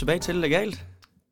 [0.00, 0.84] Tilbage til Legalt.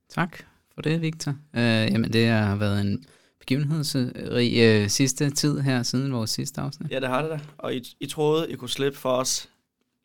[0.09, 0.39] Tak
[0.75, 1.31] for det, Victor.
[1.31, 3.05] Uh, jamen, det har været en
[3.39, 6.91] begivenhedsrig uh, sidste tid her, siden vores sidste afsnit.
[6.91, 7.41] Ja, det har det da.
[7.59, 9.49] Og I, I troede, I kunne slippe for os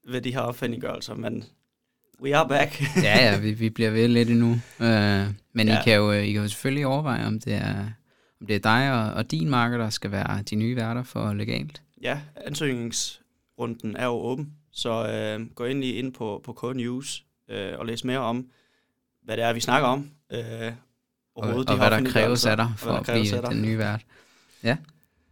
[0.08, 1.44] ved de her opfindeliggørelser, men
[2.22, 2.82] we are back.
[3.04, 4.52] ja, ja, vi, vi bliver ved lidt endnu.
[4.52, 4.58] Uh,
[5.54, 5.80] men ja.
[5.80, 7.86] I, kan jo, I kan jo selvfølgelig overveje, om det er,
[8.42, 11.34] om det er dig og, og din marker, der skal være de nye værter for
[11.34, 11.82] Legalt.
[12.02, 17.80] Ja, ansøgningsrunden er jo åben, så øh, gå ind lige ind på, på K-News øh,
[17.80, 18.48] og læs mere om,
[19.24, 20.12] hvad det er, vi snakker om.
[20.32, 20.72] Øh,
[21.36, 24.06] og, og de hvad der kræves af dig for at blive den nye vært.
[24.64, 24.78] Ja,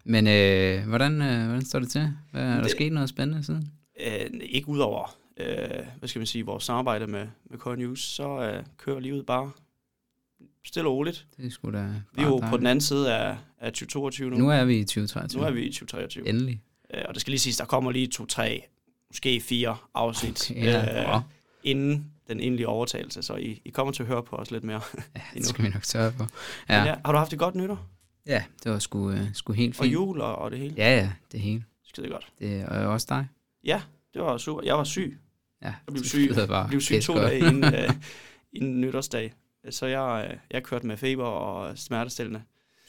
[0.04, 2.14] men øh, hvordan, øh, hvordan står det til?
[2.32, 3.72] Hvad, er der det, sket noget spændende siden?
[4.06, 5.48] Øh, ikke udover, øh,
[6.00, 9.52] hvad skal man sige, vores samarbejde med, med K-News, så øh, kører livet bare
[10.66, 11.28] stille og roligt.
[11.38, 14.38] Det skulle da Vi er jo på den anden side af, af 2022 nu.
[14.38, 15.42] Nu er vi i 2023.
[15.42, 16.28] Nu er vi i 2023.
[16.28, 16.62] Endelig.
[16.94, 18.64] Øh, og det skal lige siges, der kommer lige to-tre,
[19.10, 21.16] måske fire afsnit, okay, ja.
[21.16, 21.22] øh,
[21.64, 24.82] inden den endelige overtagelse, så I, I kommer til at høre på os lidt mere.
[25.16, 26.30] ja, det skal vi nok sørge for.
[26.70, 26.84] Ja.
[26.84, 26.96] ja.
[27.06, 27.88] Har du haft det godt nytår?
[28.26, 29.82] Ja, det var sgu, uh, sgu helt fint.
[29.82, 30.74] Og jul og, og det hele?
[30.78, 31.64] Ja, ja, det hele.
[31.84, 32.32] Skide godt.
[32.40, 33.28] Det er også dig?
[33.64, 33.82] Ja,
[34.14, 34.64] det var super.
[34.64, 35.20] Jeg var syg.
[35.62, 37.96] Ja, jeg blev syg, det bare blev syg to dage inden, uh,
[38.58, 39.34] inden nytårsdag.
[39.70, 42.42] Så jeg, uh, jeg kørte med feber og smertestillende.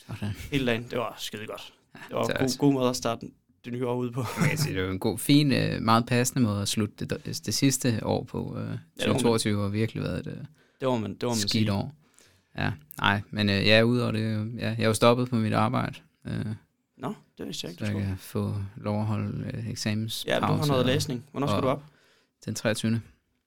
[0.06, 0.34] Sådan.
[0.53, 0.87] Hele dagen.
[0.91, 1.75] Det var skide godt.
[1.93, 3.27] Det var en god, god måde at starte
[3.64, 4.24] det nye år ude på.
[4.50, 7.55] Jeg sige, det var en god, fin, øh, meget passende måde at slutte det, det
[7.55, 8.58] sidste år på.
[8.98, 10.46] 2022 øh, har virkelig været et
[10.82, 11.72] det var man, det var man skidt sige.
[11.72, 11.94] år.
[12.58, 14.52] Ja, nej, men øh, jeg er ude over det.
[14.58, 15.94] Ja, jeg er jo stoppet på mit arbejde.
[16.27, 16.46] Øh,
[16.96, 20.38] Nå, det vidste jeg ikke, Så jeg kan få lov at holde øh, eksamens Ja,
[20.38, 21.24] du har noget læsning.
[21.30, 21.82] Hvornår skal du op?
[22.44, 23.00] Den 23.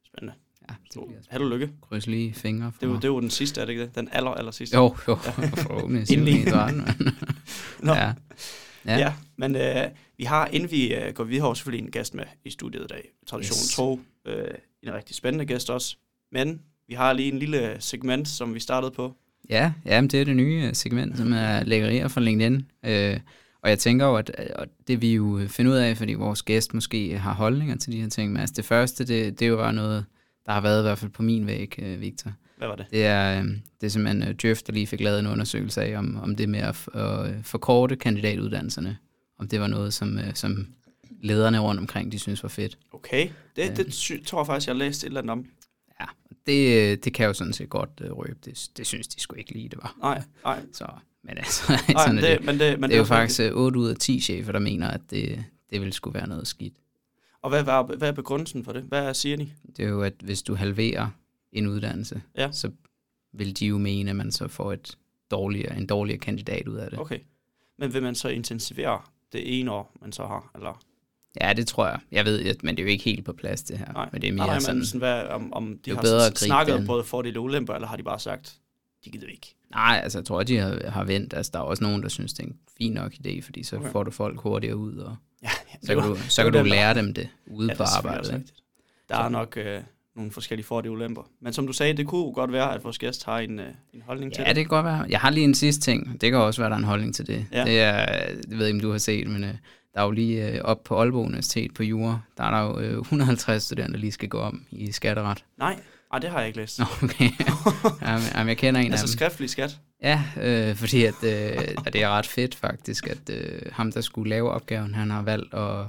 [0.05, 0.33] Spændende.
[0.69, 1.71] Ja, det bliver Held og lykke.
[1.81, 2.71] Kryds lige fingre.
[2.71, 3.95] For det, er det er jo den sidste, er det ikke det?
[3.95, 4.77] Den aller, aller sidste.
[4.77, 5.15] Jo, jo.
[5.15, 6.11] Forhåbentlig.
[6.17, 6.45] Endelig.
[7.79, 7.93] Nå.
[7.93, 8.13] Ja.
[8.85, 8.97] Ja.
[8.97, 9.87] ja, men øh,
[10.17, 13.09] vi har, inden vi øh, går videre, selvfølgelig en gæst med i studiet i dag.
[13.27, 13.75] Tradition yes.
[13.75, 13.99] tro.
[14.27, 14.47] Øh,
[14.83, 15.97] en rigtig spændende gæst også.
[16.31, 19.15] Men vi har lige en lille segment, som vi startede på.
[19.49, 22.65] Ja, ja det er det nye øh, segment, som er lækkerier fra LinkedIn.
[22.85, 23.19] Øh,
[23.61, 26.73] og jeg tænker jo, at, at det vi jo finder ud af, fordi vores gæst
[26.73, 29.57] måske har holdninger til de her ting, men altså det første, det, det er jo
[29.57, 30.05] bare noget,
[30.45, 32.31] der har været i hvert fald på min væg, øh, Victor.
[32.57, 32.85] Hvad var det?
[32.91, 35.97] Det er, øhm, det er simpelthen uh, Jeff, der lige fik lavet en undersøgelse af,
[35.97, 38.97] om, om det med at, øh, forkorte kandidatuddannelserne,
[39.39, 40.67] om det var noget, som, uh, som
[41.21, 42.77] lederne rundt omkring, de synes var fedt.
[42.93, 45.45] Okay, det, uh, det tror jeg faktisk, jeg har læst et eller andet om.
[45.99, 46.05] Ja,
[46.47, 48.39] det, det kan jo sådan set godt uh, røbe.
[48.45, 49.95] Det, det synes de skulle ikke lige, det var.
[50.01, 50.61] Nej, nej.
[50.73, 50.87] Så,
[51.23, 52.45] men altså, nej, sådan det, det.
[52.45, 54.87] Men det, men det er jo faktisk uh, 8 ud af 10 chefer, der mener,
[54.87, 56.73] at det, det ville skulle være noget skidt.
[57.41, 58.83] Og hvad, hvad, hvad er begrundelsen for det?
[58.83, 59.49] Hvad siger de?
[59.77, 61.09] Det er jo, at hvis du halverer
[61.57, 62.51] en uddannelse, ja.
[62.51, 62.71] så
[63.33, 64.97] vil de jo mene, at man så får et
[65.31, 66.99] dårligere, en dårligere kandidat ud af det.
[66.99, 67.19] Okay.
[67.77, 69.01] Men vil man så intensivere
[69.33, 70.51] det ene år, man så har?
[70.55, 70.81] Eller?
[71.41, 71.99] Ja, det tror jeg.
[72.11, 73.93] Jeg ved, at, men det er jo ikke helt på plads, det her.
[73.93, 76.77] Nej, men det er mere nej, sådan, sådan, hvad, om, om de har bedre snakket
[76.77, 76.87] den.
[76.87, 78.59] både fordele og ulemper, eller har de bare sagt,
[79.05, 79.55] de gider ikke?
[79.71, 81.33] Nej, altså jeg tror, de har, har vendt.
[81.33, 83.75] Altså, der er også nogen, der synes, det er en fin nok idé, fordi så
[83.75, 83.91] okay.
[83.91, 85.49] får du folk hurtigere ud, og ja,
[85.83, 88.53] så kan, du, så kan du lære dem det ude ja, på arbejdet.
[89.09, 89.57] Der er nok...
[89.57, 89.81] Øh,
[90.15, 91.21] nogle forskellige fordele og ulemper.
[91.41, 94.01] Men som du sagde, det kunne godt være, at vores gæst har en, øh, en
[94.01, 94.47] holdning ja, til det.
[94.47, 95.05] Ja, det kan godt være.
[95.09, 96.21] Jeg har lige en sidste ting.
[96.21, 97.45] Det kan også være, der er en holdning til det.
[97.51, 97.63] Ja.
[97.63, 97.93] Det er,
[98.49, 99.49] jeg ved ikke, om du har set, men uh,
[99.93, 102.97] der er jo lige uh, op på Aalborg Universitet på Jura, der er der jo
[102.97, 105.43] uh, 150 studerende, der lige skal gå om i skatteret.
[105.57, 105.79] Nej,
[106.13, 106.79] Ej, det har jeg ikke læst.
[107.03, 107.29] Okay.
[108.07, 109.17] jamen, jamen, jeg kender en altså af dem.
[109.17, 109.79] skriftlig skat?
[110.03, 114.01] Ja, øh, fordi at, øh, at det er ret fedt faktisk, at øh, ham, der
[114.01, 115.85] skulle lave opgaven, han har valgt at...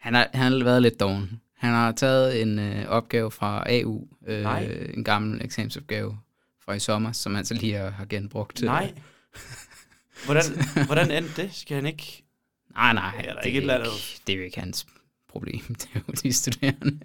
[0.00, 1.40] Han har, han har været lidt doven.
[1.64, 4.46] Han har taget en øh, opgave fra AU, øh,
[4.94, 6.18] en gammel eksamensopgave
[6.64, 8.62] fra i sommer, som han så lige har, har genbrugt.
[8.62, 8.92] Nej.
[10.24, 10.42] hvordan,
[10.86, 11.54] hvordan endte det?
[11.54, 12.24] Skal han ikke...
[12.74, 13.72] Nej, nej, det, er ikke, ikke,
[14.26, 14.86] det er jo ikke hans
[15.28, 15.60] problem.
[15.80, 16.98] Det er jo de studerende.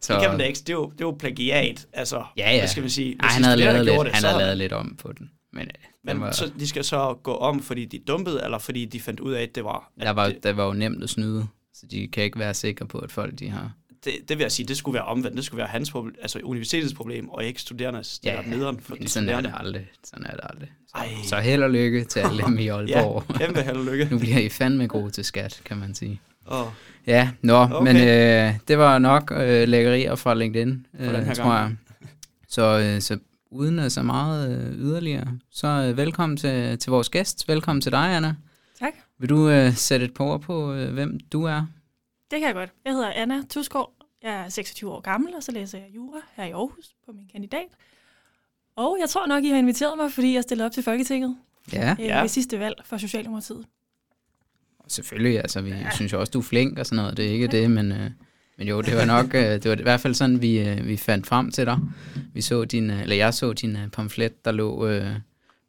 [0.00, 0.58] Så, det kan man da ikke.
[0.58, 1.86] Det er jo, det er jo plagiat.
[1.92, 2.58] Altså, ja, ja.
[2.58, 3.16] hvad skal man sige?
[3.20, 5.30] Ej, han havde, lavet lidt, det, han havde lavet lidt om på den.
[5.52, 5.70] Men, øh,
[6.04, 9.20] men var, så de skal så gå om, fordi de dumpede, eller fordi de fandt
[9.20, 9.92] ud af, at det var...
[9.96, 11.46] At der, var det, der var jo nemt at snyde,
[11.80, 13.72] så de kan ikke være sikre på, at folk de har...
[14.04, 15.36] Det, det vil jeg sige, det skulle være omvendt.
[15.36, 18.20] Det skulle være hans problem, altså universitetets problem, og ikke studerendes.
[18.24, 19.48] Ja, nederen for men de sådan studerende.
[19.48, 19.86] er det aldrig.
[20.04, 20.68] Sådan er det aldrig.
[20.88, 21.08] Så, Ej.
[21.24, 23.24] så held og lykke til alle dem i Aalborg.
[23.30, 24.08] ja, kæmpe held og lykke.
[24.10, 26.20] nu bliver I fandme gode til skat, kan man sige.
[26.46, 26.66] Oh.
[27.06, 27.92] Ja, nå, okay.
[27.92, 31.76] men øh, det var nok øh, lækkerier fra LinkedIn, øh, tror jeg.
[32.48, 33.18] Så, øh, så
[33.50, 37.48] uden så meget øh, yderligere, så øh, velkommen til, til vores gæst.
[37.48, 38.34] Velkommen til dig, Anna.
[39.18, 41.66] Vil du øh, sætte et par ord på, øh, hvem du er?
[42.30, 42.70] Det kan jeg godt.
[42.84, 43.92] Jeg hedder Anna Tusgaard.
[44.22, 47.28] Jeg er 26 år gammel, og så læser jeg jura her i Aarhus på min
[47.32, 47.68] kandidat.
[48.76, 51.36] Og jeg tror nok, I har inviteret mig, fordi jeg stillede op til Folketinget
[51.72, 51.96] ja.
[52.00, 52.20] øh, ja.
[52.20, 53.64] ved sidste valg for Socialdemokratiet.
[54.88, 55.90] Selvfølgelig, altså vi ja.
[55.90, 57.16] synes jo også, du er flink og sådan noget.
[57.16, 57.60] Det er ikke ja.
[57.60, 58.10] det, men, øh,
[58.58, 60.96] Men jo, det var nok, øh, det var i hvert fald sådan, vi, øh, vi
[60.96, 61.78] fandt frem til dig.
[62.34, 65.10] Vi så din, øh, eller jeg så din øh, pamflet, der lå øh,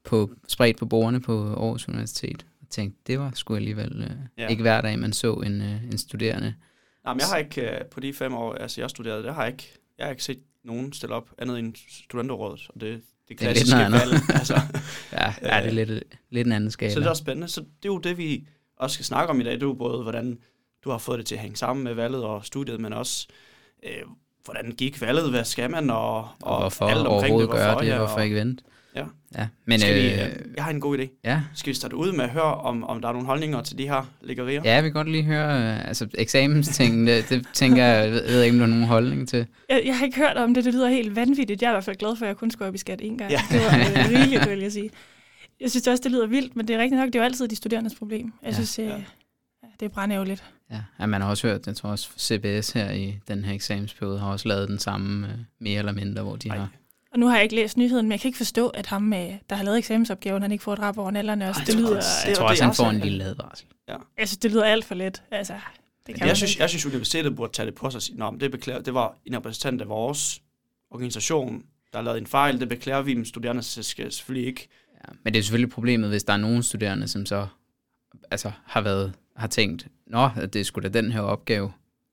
[0.04, 2.46] på, spredt på bordene på Aarhus Universitet.
[2.70, 4.48] Tænkte, det var sgu alligevel øh, Ja.
[4.48, 6.54] ikke hver dag, man så en, øh, en studerende.
[7.04, 9.44] Nej, men jeg har ikke øh, på de fem år, altså jeg studerede, det har
[9.44, 13.40] jeg ikke, jeg har ikke set nogen stille op andet end studenterrådet, og det, det
[13.40, 14.14] Det er lidt klassiske valg.
[14.40, 14.54] altså,
[15.14, 16.94] Ja, ja det er lidt, lidt en anden skala.
[16.94, 17.48] så det er også spændende.
[17.48, 19.54] Så det er jo det, vi også skal snakke om i dag.
[19.54, 20.38] Det er jo både, hvordan
[20.84, 23.28] du har fået det til at hænge sammen med valget og studiet, men også,
[23.84, 23.92] øh,
[24.46, 27.66] hvordan gik valget, hvad skal man, og, og, og hvorfor alt omkring overhovedet det, gøre
[27.68, 28.64] hvorfor, det, ja, hvorfor ikke vente?
[28.96, 29.06] Ja.
[29.38, 29.48] ja.
[29.66, 31.20] Men Skal vi, øh, øh, jeg har en god idé.
[31.24, 33.78] ja, Skal vi starte ud med at høre, om, om der er nogle holdninger til
[33.78, 34.62] de her lækkerier?
[34.66, 38.22] ja, jeg vil godt lige høre, øh, altså eksamensting, det, det tænker jeg, jeg ved,
[38.28, 39.46] ved ikke, om du har nogen holdning til.
[39.70, 41.62] Jeg, jeg har ikke hørt om det, det lyder helt vanvittigt.
[41.62, 43.18] Jeg er i hvert fald glad for, at jeg kun skulle op i skat en
[43.18, 43.32] gang.
[43.32, 43.42] Ja.
[43.52, 44.90] Det var øh, rigeligt, vil jeg sige.
[45.62, 47.48] Jeg synes også, det lyder vildt, men det er rigtigt nok, det er jo altid
[47.48, 48.34] de studerendes problem.
[48.44, 48.54] Jeg Ja.
[48.56, 48.96] synes, øh, Ja.
[48.96, 49.68] ja.
[49.80, 50.44] det er brændævligt.
[50.72, 54.20] Ja, ja, man har også hørt, jeg tror også CBS her i den her eksamensperiode
[54.20, 56.58] har også lavet den samme, øh, mere eller mindre, hvor de Ej.
[56.58, 56.70] har...
[57.14, 59.12] Og nu har jeg ikke læst nyheden, men jeg kan ikke forstå, at ham,
[59.50, 61.62] der har lavet eksamensopgaven, han ikke får et rap over nallerne også.
[61.62, 63.68] Ej, Det lyder, Jeg det tror også, han får en lille advarsel.
[63.88, 63.98] jeg
[64.28, 65.24] synes, det lyder alt for let.
[65.32, 65.54] Altså,
[66.08, 66.62] det kan jeg, synes, ikke.
[66.62, 68.94] jeg synes, universitetet burde tage det på sig og sige, Nå, men det, beklager, det
[68.94, 70.42] var en repræsentant af vores
[70.92, 71.64] organisation,
[71.94, 72.60] der har lavet en fejl.
[72.60, 74.68] Det beklager vi, men studerende skal selvfølgelig ikke.
[74.96, 77.48] Ja, men det er selvfølgelig problemet, hvis der er nogle studerende, som så
[78.32, 81.72] altså, har, været, har tænkt, nå, at det skulle da den her opgave,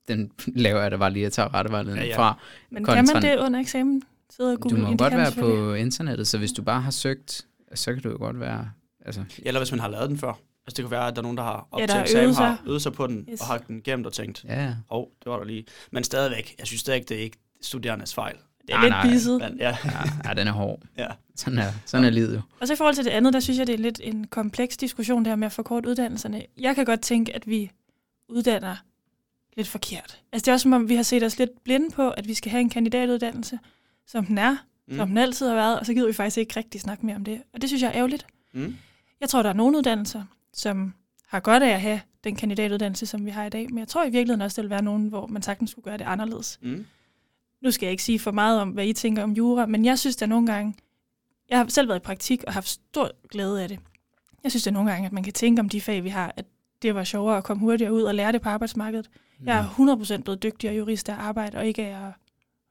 [0.09, 2.23] den laver jeg da bare lige at tage rettevejledningen Ja, ja, ja.
[2.23, 2.29] ja.
[2.29, 2.39] fra.
[2.71, 4.03] Men kan man det under eksamen?
[4.31, 6.91] Sidde og Du google må ind, godt være på internettet, så hvis du bare har
[6.91, 8.71] søgt, så kan du jo godt være...
[9.05, 10.29] Altså, Eller hvis man har lavet den før.
[10.67, 12.25] Altså det kan være, at der er nogen, der har op Ja, til har eksamen,
[12.25, 12.47] øvet sig.
[12.47, 13.41] har øvet sig på den, Yes.
[13.41, 14.69] og har den gemt og tænkt, ja, ja.
[14.69, 15.65] åh, oh, det var der lige.
[15.91, 18.35] Men stadigvæk, jeg synes stadigvæk, det er ikke studerendes fejl.
[18.67, 19.11] Det er Nej, lidt nej.
[19.11, 19.41] bisset.
[19.41, 20.83] Men, ja, ja, ja, den er hård.
[20.99, 21.07] ja.
[21.37, 22.41] Sådan er, sådan er livet jo.
[22.61, 24.77] Og så i forhold til det andet, der synes jeg, det er lidt en kompleks
[24.77, 26.43] diskussion, det her med at forkorte uddannelserne.
[26.59, 27.71] Jeg kan godt tænke, at vi
[28.29, 28.77] uddanner
[29.57, 30.21] lidt forkert.
[30.33, 32.35] Altså det er også som om, vi har set os lidt blinde på, at vi
[32.35, 33.59] skal have en kandidatuddannelse,
[34.07, 34.57] som den er,
[34.89, 34.97] mm.
[34.97, 35.15] som Mm.
[35.15, 37.43] den altid har været, og så gider vi faktisk ikke rigtig snakke mere om det.
[37.55, 38.27] Og det synes jeg er ærgerligt.
[38.53, 38.77] Mm.
[39.21, 40.95] Jeg tror, der er nogle uddannelser, som
[41.29, 44.05] har godt af at have den kandidatuddannelse, som vi har i dag, men jeg tror
[44.05, 46.59] i virkeligheden også, der vil være nogen, hvor man sagtens skulle gøre det anderledes.
[46.63, 46.87] Mm.
[47.63, 49.99] Nu skal jeg ikke sige for meget om, hvad I tænker om jura, men jeg
[49.99, 50.75] synes, der nogle gange,
[51.49, 53.79] jeg har selv været i praktik og haft stor glæde af det.
[54.45, 56.45] Jeg synes, der nogle gange, at man kan tænke om de fag, vi har, at
[56.83, 59.11] det var sjovere at komme hurtigere ud og lære det på arbejdsmarkedet.
[59.45, 62.13] Jeg er 100% blevet dygtigere jurist af at arbejde, og ikke af at,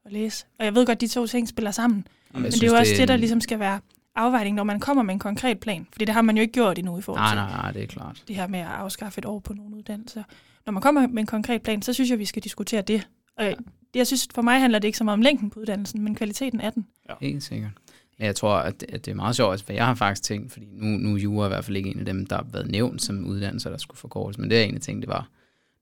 [0.06, 0.44] at læse.
[0.58, 2.06] Og jeg ved godt, at de to ting spiller sammen.
[2.34, 3.80] Jamen, Men jeg det er synes, jo også er det, der ligesom skal være
[4.14, 5.86] afvejning, når man kommer med en konkret plan.
[5.92, 7.82] Fordi det har man jo ikke gjort endnu i forhold Nej, til nej, nej, det
[7.82, 8.22] er klart.
[8.28, 10.22] det her med at afskaffe et år på nogle uddannelser.
[10.66, 13.08] Når man kommer med en konkret plan, så synes jeg, vi skal diskutere det.
[13.36, 13.56] Og jeg,
[13.94, 16.60] jeg synes, for mig handler det ikke så meget om længden på uddannelsen, men kvaliteten
[16.60, 16.86] af den.
[17.20, 17.70] Helt sikkert.
[18.18, 20.66] Men jeg tror, at det, det er meget sjovt, for jeg har faktisk tænkt, fordi
[20.72, 23.02] nu, nu er jura i hvert fald ikke en af dem, der har været nævnt
[23.02, 25.28] som uddannelser, der skulle forkortes, men det er en af ting, det var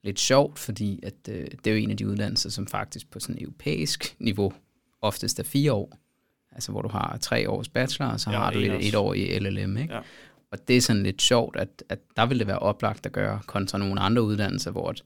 [0.04, 3.20] lidt sjovt, fordi at, øh, det er jo en af de uddannelser, som faktisk på
[3.20, 4.52] sådan europæisk niveau
[5.02, 5.98] oftest er fire år.
[6.52, 9.14] Altså hvor du har tre års bachelor, og så Ja, har du en et, år
[9.14, 9.76] i LLM.
[9.76, 9.94] Ikke?
[9.94, 10.00] Ja.
[10.50, 13.40] Og det er sådan lidt sjovt, at, at der vil det være oplagt at gøre
[13.46, 15.02] kontra nogle andre uddannelser, hvor at,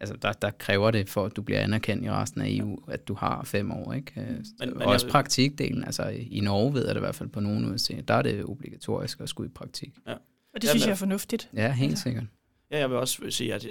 [0.00, 3.08] altså der, der kræver det, for at du bliver anerkendt i resten af EU, at
[3.08, 3.92] du har fem år.
[3.92, 4.12] Ikke?
[4.20, 5.84] Øh, Men- men, også jeg- praktikdelen.
[5.84, 8.44] Altså i Norge ved jeg det i hvert fald på nogle universiteter, der er det
[8.44, 9.92] obligatorisk at skulle i praktik.
[10.06, 10.14] Og
[10.54, 11.50] det Jamen, synes jeg er fornuftigt.
[11.54, 12.02] Ja, helt Altså.
[12.02, 12.24] sikkert.
[12.70, 13.66] Ja, jeg vil også sige, at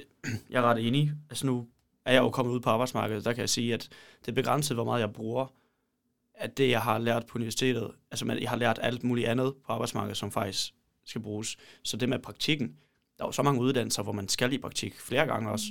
[0.50, 1.12] jeg er ret enig.
[1.30, 1.68] Altså nu
[2.06, 3.90] er jeg jo kommet ud på arbejdsmarkedet, der kan jeg sige, at
[4.22, 5.54] det er begrænset, hvor meget jeg bruger
[6.36, 7.92] af det, jeg har lært på universitetet.
[8.12, 10.74] Altså man- jeg har lært alt muligt andet på arbejdsmarkedet, som faktisk
[11.06, 11.58] skal bruges.
[11.84, 12.68] Så det med praktikken,
[13.18, 15.66] der er jo så mange uddannelser, hvor man skal i praktik flere gange også.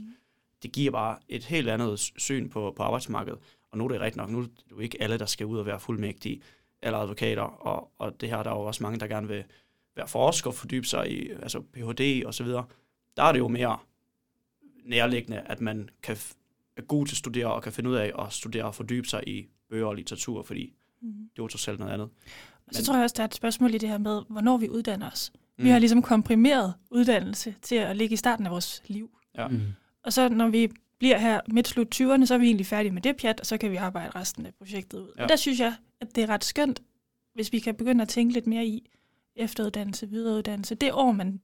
[0.62, 3.38] Det giver bare et helt andet syn på, på arbejdsmarkedet.
[3.71, 5.59] Og nu er det rigtigt nok, nu er det jo ikke alle, der skal ud
[5.59, 6.42] og være fuldmægtige
[6.83, 9.45] eller advokater, og, og det her, der er jo også mange, der gerne vil
[9.97, 12.23] være forsker, fordybe sig i altså Ph.D.
[12.26, 12.64] og så videre.
[13.16, 13.78] Der er det jo mere
[14.85, 16.16] nærliggende, at man kan
[16.76, 19.28] er god til at studere og kan finde ud af at studere og fordybe sig
[19.28, 21.08] i bøger og litteratur, fordi Mm.
[21.12, 22.08] det er jo trods alt noget andet.
[22.66, 24.56] Og så Men- tror jeg også, der er et spørgsmål i det her med, hvornår
[24.56, 25.32] vi uddanner os.
[25.58, 25.64] Mm.
[25.64, 29.18] Vi har ligesom komprimeret uddannelse til at ligge i starten af vores liv.
[29.35, 29.49] Ja.
[29.49, 29.61] Mm.
[30.02, 30.68] Og så når vi
[30.99, 33.58] bliver her midt slut 20'erne, så er vi egentlig færdige med det pjat, og så
[33.58, 35.12] kan vi arbejde resten af projektet ud.
[35.18, 35.23] Ja.
[35.23, 36.82] Og der synes jeg, at det er ret skønt,
[37.35, 38.90] hvis vi kan begynde at tænke lidt mere i
[39.37, 40.75] efteruddannelse, videreuddannelse.
[40.75, 41.40] Det år, man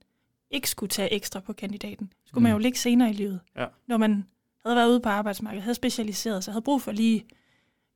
[0.52, 2.42] ikke skulle tage ekstra på kandidaten, skulle mm.
[2.42, 2.56] man Mm.
[2.56, 3.40] jo ligge senere i livet.
[3.56, 3.66] Ja.
[3.87, 4.26] Når man
[4.64, 7.25] havde været ude på arbejdsmarkedet, havde specialiseret sig, havde brug for lige,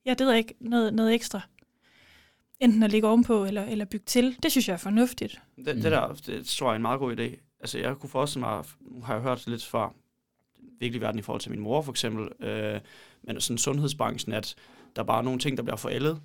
[0.07, 1.41] ja, det ved jeg ikke, noget, noget ekstra.
[2.61, 4.37] Enten at ligge ovenpå eller, eller bygge til.
[4.43, 5.41] Det synes jeg er fornuftigt.
[5.57, 5.83] Det, det Mm.
[5.83, 7.37] der, det tror jeg er en meget god idé.
[7.61, 9.93] Altså, jeg kunne forestille mig, nu har jeg hørt lidt fra
[10.61, 12.81] den virkelige verden i forhold til min mor, for eksempel, øh,
[13.23, 14.55] men sådan sundhedsbranchen, at
[14.97, 16.21] der er bare nogle ting, der bliver forældet,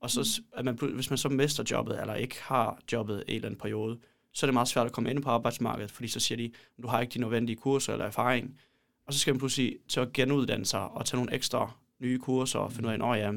[0.00, 3.34] og så, at man, hvis man så mister jobbet, eller ikke har jobbet i en
[3.36, 3.98] eller anden periode,
[4.34, 6.88] så er det meget svært at komme ind på arbejdsmarkedet, fordi så siger de, du
[6.88, 8.60] har ikke de nødvendige kurser eller erfaring,
[9.06, 12.58] og så skal man pludselig til at genuddanne sig og tage nogle ekstra nye kurser
[12.58, 13.32] og finde ud af, at ja,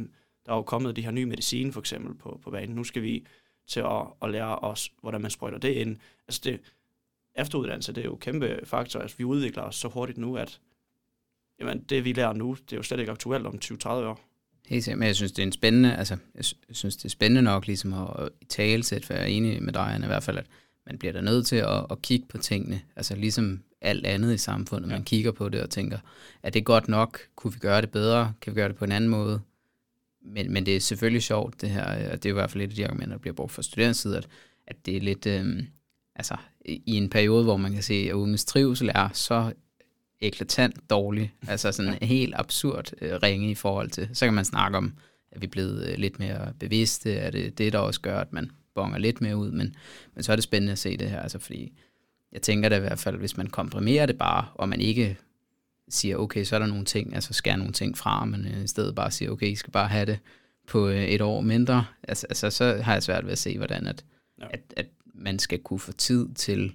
[0.46, 2.76] der er jo kommet de her nye medicin for eksempel på, på banen.
[2.76, 3.26] Nu skal vi
[3.68, 5.98] til at, at lære os, hvordan man sprøjter det ind.
[6.28, 6.60] Altså det,
[7.36, 9.00] efteruddannelse, det er jo kæmpe faktor.
[9.00, 10.60] Altså vi udvikler os så hurtigt nu, at
[11.60, 14.20] jamen, det vi lærer nu, det er jo slet ikke aktuelt om 20-30 år.
[14.68, 17.42] Helt sikkert, men jeg synes, det er en spændende, altså, jeg synes, det er spændende
[17.42, 20.38] nok ligesom at i tale sæt, for jeg er enig med dig, i hvert fald,
[20.38, 20.46] at
[20.88, 24.38] man bliver da nødt til at, at kigge på tingene, altså ligesom alt andet i
[24.38, 24.96] samfundet, ja.
[24.96, 25.98] man kigger på det og tænker,
[26.44, 27.20] er det godt nok?
[27.36, 28.34] Kunne vi gøre det bedre?
[28.42, 29.42] Kan vi gøre det på en anden måde?
[30.22, 32.70] Men, men det er selvfølgelig sjovt, det her, og det er i hvert fald et
[32.70, 34.28] af de argumenter, der bliver brugt fra studerendes side, at,
[34.68, 35.64] at det er lidt, øh,
[36.16, 39.54] altså i en periode, hvor man kan se, at unges trivsel er så
[40.22, 44.78] eklatant dårlig, altså sådan helt absurd øh, ringe i forhold til, så kan man snakke
[44.78, 44.94] om,
[45.32, 48.34] at vi er blevet øh, lidt mere bevidste, at det det, der også gør, at
[48.34, 49.76] man bonger lidt mere ud, men,
[50.16, 51.74] men så er det spændende at se det her, altså fordi
[52.32, 55.18] jeg tænker det i hvert fald, hvis man komprimerer det bare, og man ikke
[55.90, 58.68] siger, okay, så er der nogle ting, altså skærer nogle ting fra, men øh, i
[58.68, 60.20] stedet bare siger, okay, I skal bare have det
[60.68, 63.88] på øh, et år mindre, altså, altså så har jeg svært ved at se, hvordan
[63.88, 64.06] at,
[64.40, 64.46] ja.
[64.50, 66.74] at, at man skal kunne få tid til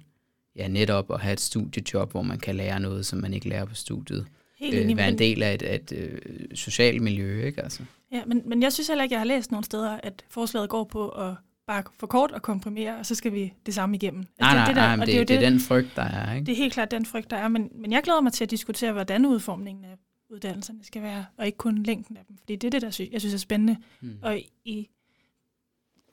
[0.55, 3.65] ja, netop at have et studiejob, hvor man kan lære noget, som man ikke lærer
[3.65, 4.25] på studiet.
[4.57, 7.61] Helt øh, være en del af et, et, et øh, socialt miljø, ikke?
[7.61, 7.83] Altså.
[8.11, 10.83] Ja, men, men jeg synes heller ikke, jeg har læst nogle steder, at forslaget går
[10.83, 11.35] på at
[11.67, 14.19] bare for kort og komprimere, og så skal vi det samme igennem.
[14.19, 15.95] Altså, nej, nej, det, der, nej, det, det, er jo det, det er den frygt,
[15.95, 16.33] der er.
[16.33, 16.45] Ikke?
[16.45, 18.51] Det er helt klart den frygt, der er, men, men jeg glæder mig til at
[18.51, 19.97] diskutere, hvordan udformningen af
[20.29, 23.21] uddannelserne skal være, og ikke kun længden af dem, fordi det er det, der jeg
[23.21, 23.77] synes er spændende.
[23.99, 24.17] Hmm.
[24.21, 24.89] Og i,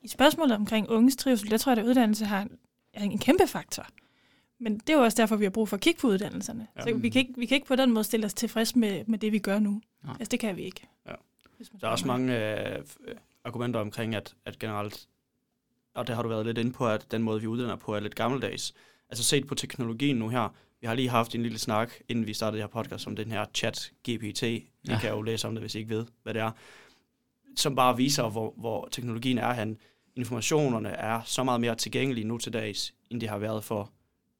[0.01, 2.57] i spørgsmålet omkring unges trivsel, der tror jeg, at uddannelse har en,
[2.93, 3.85] er en kæmpe faktor.
[4.59, 6.67] Men det er jo også derfor, vi har brug for at kigge på uddannelserne.
[6.77, 6.81] Ja.
[6.81, 9.19] Så vi kan, ikke, vi kan ikke på den måde stille os tilfreds med, med
[9.19, 9.81] det, vi gør nu.
[10.03, 10.09] Ja.
[10.09, 10.87] Altså, det kan vi ikke.
[11.07, 11.13] Ja.
[11.81, 12.85] Der er også mange øh,
[13.43, 15.07] argumenter omkring, at, at generelt
[15.95, 17.99] og det har du været lidt inde på, at den måde, vi uddanner på, er
[17.99, 18.73] lidt gammeldags.
[19.09, 22.33] Altså set på teknologien nu her, vi har lige haft en lille snak, inden vi
[22.33, 24.43] startede her podcast, om den her chat GPT.
[24.43, 24.99] I ja.
[24.99, 26.51] kan jo læse om det, hvis I ikke ved, hvad det er.
[27.55, 29.77] Som bare viser, hvor, hvor teknologien er hen.
[30.15, 33.91] Informationerne er så meget mere tilgængelige nu til dags, end det har været for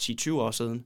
[0.03, 0.86] 10-20 år siden.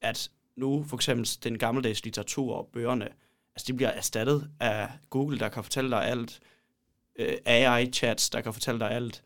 [0.00, 3.08] At nu for eksempel den gammeldags litteratur og bøgerne,
[3.54, 6.40] altså de bliver erstattet af Google, der kan fortælle dig alt.
[7.16, 9.22] Øh, AI-chats, der kan fortælle dig alt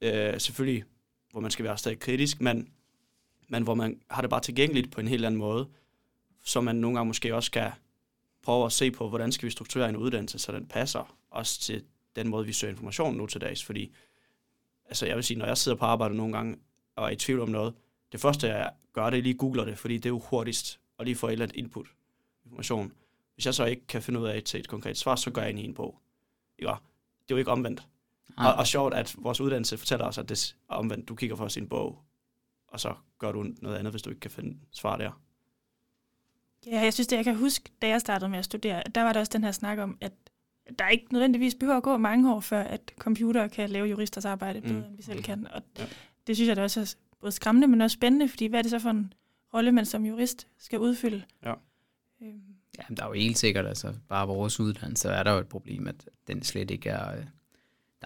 [0.00, 0.84] øh, selvfølgelig,
[1.30, 2.72] hvor man skal være stadig kritisk, men,
[3.48, 5.68] men hvor man har det bare tilgængeligt på en helt anden måde,
[6.42, 7.72] så man nogle gange måske også skal
[8.42, 11.84] prøve at se på, hvordan skal vi strukturere en uddannelse, så den passer også til
[12.16, 13.92] den måde, vi søger information nu til dags, fordi
[14.84, 16.56] altså jeg vil sige, når jeg sidder på arbejde nogle gange
[16.96, 17.74] og er i tvivl om noget,
[18.12, 21.04] det første jeg gør, det er lige googler det, fordi det er jo hurtigst at
[21.04, 21.86] lige få et eller andet input,
[22.44, 22.92] information.
[23.34, 25.50] Hvis jeg så ikke kan finde ud af til et konkret svar, så gør jeg
[25.50, 25.98] ind i en bog.
[26.58, 26.68] Ikke?
[26.68, 26.78] Det er
[27.30, 27.82] jo ikke omvendt.
[28.46, 31.08] Og, og sjovt, at vores uddannelse fortæller os, at det omvendt.
[31.08, 31.98] Du kigger for sin bog,
[32.68, 35.20] og så gør du noget andet, hvis du ikke kan finde svar der.
[36.66, 39.12] Ja, jeg synes det, jeg kan huske, da jeg startede med at studere, der var
[39.12, 40.12] der også den her snak om, at
[40.78, 44.60] der ikke nødvendigvis behøver at gå mange år, før at computer kan lave juristers arbejde
[44.60, 44.84] bedre, mm.
[44.84, 45.46] end vi selv kan.
[45.50, 45.86] Og ja.
[46.26, 48.70] det synes jeg da også er både skræmmende, men også spændende, fordi hvad er det
[48.70, 49.12] så for en
[49.54, 51.22] rolle, man som jurist skal udfylde?
[51.44, 51.54] Ja.
[52.22, 52.40] Øhm.
[52.78, 55.48] Ja, der er jo helt sikkert, altså bare vores uddannelse, så er der jo et
[55.48, 57.22] problem, at den slet ikke er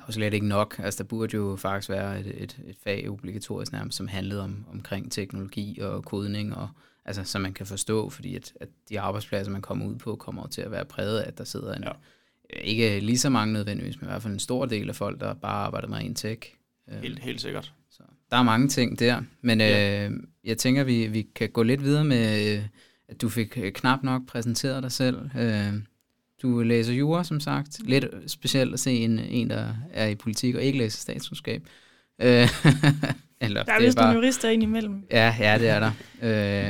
[0.04, 0.76] øh, jo slet ikke nok.
[0.78, 4.64] Altså, der burde jo faktisk være et, et, et fag obligatorisk nærmest, som handlede om,
[4.72, 6.68] omkring teknologi og kodning, og,
[7.04, 10.46] altså, så man kan forstå, fordi at, at de arbejdspladser, man kommer ud på, kommer
[10.46, 11.90] til at være præget af, at der sidder en, ja.
[12.60, 15.34] ikke lige så mange nødvendigvis, men i hvert fald en stor del af folk, der
[15.34, 16.54] bare arbejder med en tech.
[17.02, 17.72] Helt, helt sikkert.
[17.90, 20.06] Så der er mange ting der, men ja.
[20.06, 20.12] øh,
[20.44, 22.64] jeg tænker, vi, vi kan gå lidt videre med, øh,
[23.08, 25.30] at du fik øh, knap nok præsenteret dig selv.
[25.38, 25.72] Øh,
[26.44, 27.80] du læser jura, som sagt.
[27.84, 31.68] Lidt specielt at se en, en der er i politik og ikke læser statskundskab.
[32.18, 32.26] Øh,
[33.40, 34.06] eller, der er vist bare...
[34.06, 35.06] nogle jurister ind imellem.
[35.10, 35.90] Ja, ja, det er der.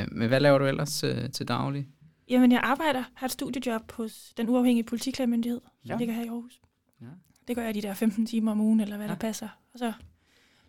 [0.01, 1.87] Øh, men hvad laver du ellers øh, til daglig?
[2.29, 5.97] Jamen, jeg arbejder, har et studiejob hos den uafhængige politiklagemyndighed, som ja.
[5.97, 6.61] ligger her i Aarhus.
[7.01, 7.05] Ja.
[7.47, 9.13] Det gør jeg de der 15 timer om ugen, eller hvad ja.
[9.13, 9.47] der passer.
[9.73, 9.93] Og så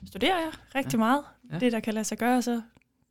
[0.06, 0.98] studerer jeg rigtig ja.
[0.98, 1.24] meget.
[1.52, 1.58] Ja.
[1.58, 2.62] Det, der kan lade sig gøre, så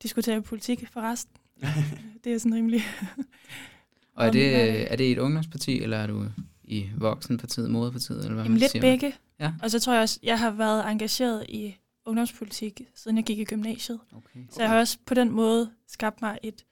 [0.03, 1.35] diskuterer jeg politik for resten.
[2.23, 2.81] det er sådan rimelig
[4.15, 6.25] og er det, er det et ungdomsparti, eller er du
[6.63, 8.17] i voksenpartiet, moderpartiet?
[8.17, 9.13] Eller hvad Jamen, lidt siger begge.
[9.39, 9.53] Ja.
[9.63, 13.43] Og så tror jeg også, jeg har været engageret i ungdomspolitik, siden jeg gik i
[13.43, 13.99] gymnasiet.
[14.11, 14.39] Okay.
[14.49, 16.65] Så jeg har også på den måde skabt mig et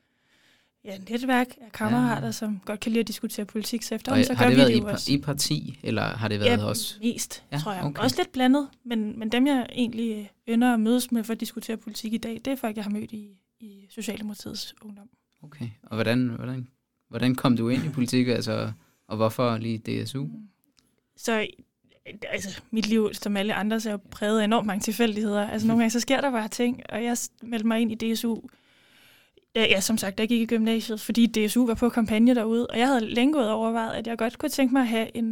[0.85, 2.31] ja, netværk af kammerater, ja.
[2.31, 3.83] som godt kan lide at diskutere politik.
[3.83, 5.12] Så efterhånden, så har det været i, også.
[5.12, 6.95] i parti, eller har det været ja, også?
[7.01, 7.83] mest, ja, tror jeg.
[7.83, 8.03] Okay.
[8.03, 11.77] Også lidt blandet, men, men dem, jeg egentlig ynder at mødes med for at diskutere
[11.77, 15.09] politik i dag, det er folk, jeg har mødt i, i Socialdemokratiets ungdom.
[15.43, 16.67] Okay, og hvordan, hvordan
[17.13, 18.72] Hvordan kom du ind i politik, altså,
[19.08, 20.25] og hvorfor lige DSU?
[21.17, 21.48] Så
[22.29, 25.48] altså, mit liv, som alle andre, er jo præget af enormt mange tilfældigheder.
[25.50, 28.38] Altså, nogle gange så sker der bare ting, og jeg meldte mig ind i DSU
[29.55, 32.79] Ja, ja, som sagt, jeg gik i gymnasiet, fordi DSU var på kampagne derude, og
[32.79, 35.25] jeg havde længe gået overvejet, at jeg godt kunne tænke mig at have en,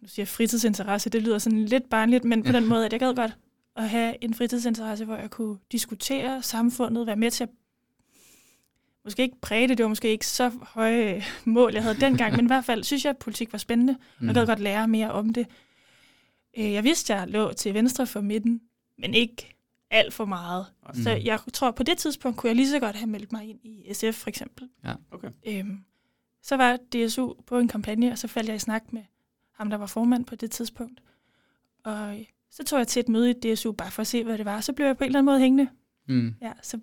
[0.00, 2.58] nu siger jeg fritidsinteresse, det lyder sådan lidt barnligt, men på Ja.
[2.58, 3.36] den måde, at jeg gad godt
[3.76, 7.50] at have en fritidsinteresse, hvor jeg kunne diskutere samfundet, være med til at
[9.06, 12.44] måske ikke præge det, det var måske ikke så høje mål, jeg havde dengang, men
[12.44, 14.26] i hvert fald synes jeg, at politik var spændende, og Mm.
[14.26, 15.46] jeg gad godt lære mere om det.
[16.58, 18.60] Øh, Jeg vidste, at jeg lå til venstre for midten,
[18.98, 19.56] men ikke
[19.90, 20.66] alt for meget.
[20.94, 21.02] Mm.
[21.02, 23.58] Så jeg tror, på det tidspunkt kunne jeg lige så godt have meldt mig ind
[23.64, 24.68] i SF, for eksempel.
[24.84, 24.92] Ja.
[25.10, 25.28] Okay.
[25.46, 25.78] Øhm,
[26.42, 29.02] så var DSU på en kampagne, og så faldt jeg i snak med
[29.54, 31.00] ham, der var formand på det tidspunkt.
[31.84, 32.18] Og
[32.50, 34.60] så tog jeg til et møde i DSU, bare for at se, hvad det var.
[34.60, 35.68] Så blev jeg på en eller anden måde hængende.
[36.08, 36.34] Mm.
[36.42, 36.80] Ja, så,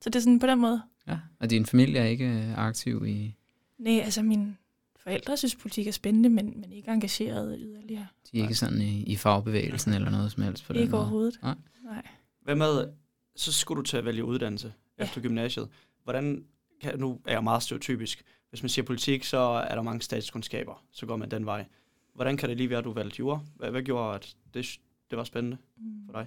[0.00, 0.82] så det er sådan på den måde.
[1.08, 1.18] Ja.
[1.40, 3.34] Og din familie er ikke øh, aktiv i...
[3.78, 4.56] Nej, altså mine
[4.96, 8.06] forældre synes, politik er spændende, men, men ikke engageret yderligere.
[8.32, 11.02] De er ikke sådan i, i fagbevægelsen eller noget som helst på den Ikke måde.
[11.02, 11.38] overhovedet.
[11.42, 11.54] Nej.
[11.84, 12.02] Nej.
[12.42, 12.88] Hvad med,
[13.36, 15.04] så skulle du til at vælge uddannelse Ja.
[15.04, 15.68] efter gymnasiet.
[16.04, 16.44] Hvordan,
[16.80, 20.84] kan, nu er jeg meget stereotypisk, hvis man siger politik, så er der mange statskundskaber,
[20.92, 21.64] så går man den vej.
[22.14, 23.40] Hvordan kan det lige være, at du valgte jura?
[23.56, 24.78] Hvad, hvad gjorde, at det,
[25.10, 25.56] det var spændende
[26.06, 26.26] for dig?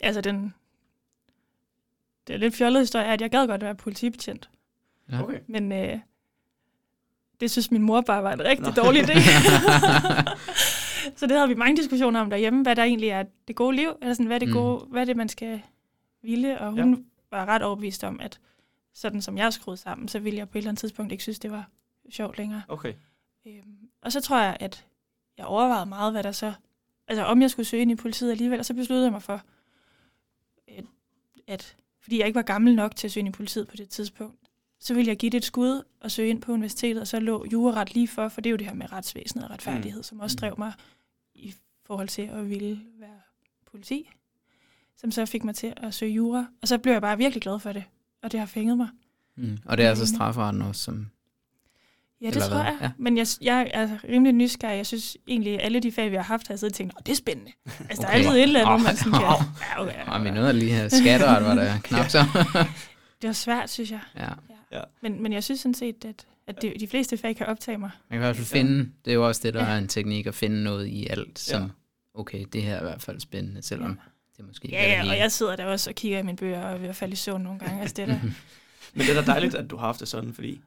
[0.00, 0.54] Altså den...
[2.26, 4.50] Det er lidt fjollet historie, er, at jeg gad godt være politibetjent.
[5.12, 5.22] Ja.
[5.22, 5.40] Okay.
[5.46, 5.98] Men øh,
[7.40, 8.82] det synes min mor bare var en rigtig Nå.
[8.82, 9.14] dårlig idé.
[11.18, 13.92] så det havde vi mange diskussioner om derhjemme, hvad der egentlig er det gode liv,
[14.00, 14.54] eller sådan, hvad, er det Mm.
[14.54, 15.62] gode, hvad er det, man skal
[16.22, 16.60] ville.
[16.60, 17.00] Og hun ja.
[17.30, 18.40] var ret overbevist om, at
[18.94, 21.38] sådan som jeg skruet sammen, så ville jeg på et eller andet tidspunkt ikke synes,
[21.38, 21.68] det var
[22.10, 22.62] sjovt længere.
[22.68, 22.92] Okay.
[23.46, 24.84] Øhm, og så tror jeg, at
[25.38, 26.52] jeg overvejede meget, hvad der så...
[27.08, 29.42] Altså om jeg skulle søge ind i politiet alligevel, og så besluttede jeg mig for,
[30.68, 30.84] at,
[31.46, 33.88] at fordi jeg ikke var gammel nok til at søge ind i politiet på det
[33.88, 34.38] tidspunkt,
[34.80, 37.46] så ville jeg give det et skud og søge ind på universitetet, og så lå
[37.52, 40.02] juraret lige for, for det er jo det her med retsvæsenet og retfærdighed, mm.
[40.02, 40.38] som også Mm.
[40.38, 40.72] drev mig
[41.34, 41.54] i
[41.86, 43.20] forhold til at ville være
[43.70, 44.10] politi,
[44.96, 46.46] som så fik mig til at søge jura.
[46.62, 47.84] Og så blev jeg bare virkelig glad for det,
[48.22, 48.88] og det har fænget mig.
[49.36, 49.58] Mm.
[49.64, 51.10] Og det er altså strafferetten også, som...
[52.24, 52.64] Ja, det Eller tror hvad?
[52.64, 52.78] jeg.
[52.82, 52.90] Ja.
[52.98, 54.76] Men jeg, jeg er rimelig nysgerrig.
[54.76, 56.94] Jeg synes egentlig, at alle de fag, vi har haft, har jeg siddet og tænkt,
[57.06, 57.52] det er spændende.
[57.90, 58.02] Altså, okay.
[58.02, 58.18] der er Okay.
[58.18, 59.22] altid et eller andet, Åh, man sådan kan...
[59.34, 59.42] åh.
[59.60, 62.18] Ja, okay, Ja, vi nåede lige her skatteret, var der knap så.
[63.22, 64.00] Det var svært, synes jeg.
[64.16, 64.28] ja.
[64.72, 64.80] Ja.
[65.02, 67.90] Men, men jeg synes sådan set, at, at de, de fleste fag kan optage mig.
[68.10, 68.58] Man kan i hvert fald Ja.
[68.58, 69.70] finde, det er jo også det, der Ja.
[69.70, 71.68] er en teknik, at finde noget i alt, som, Ja.
[72.14, 73.96] okay, det her er i hvert fald spændende, selvom Ja.
[74.36, 76.22] det måske ikke er Ja, det ja, og jeg sidder der også og kigger i
[76.22, 77.80] mine bøger og er ved at falde i søvn nogle gange.
[77.80, 78.18] Altså, det er der.
[78.94, 80.60] Men det er da dejligt, at du har haft det sådan, fordi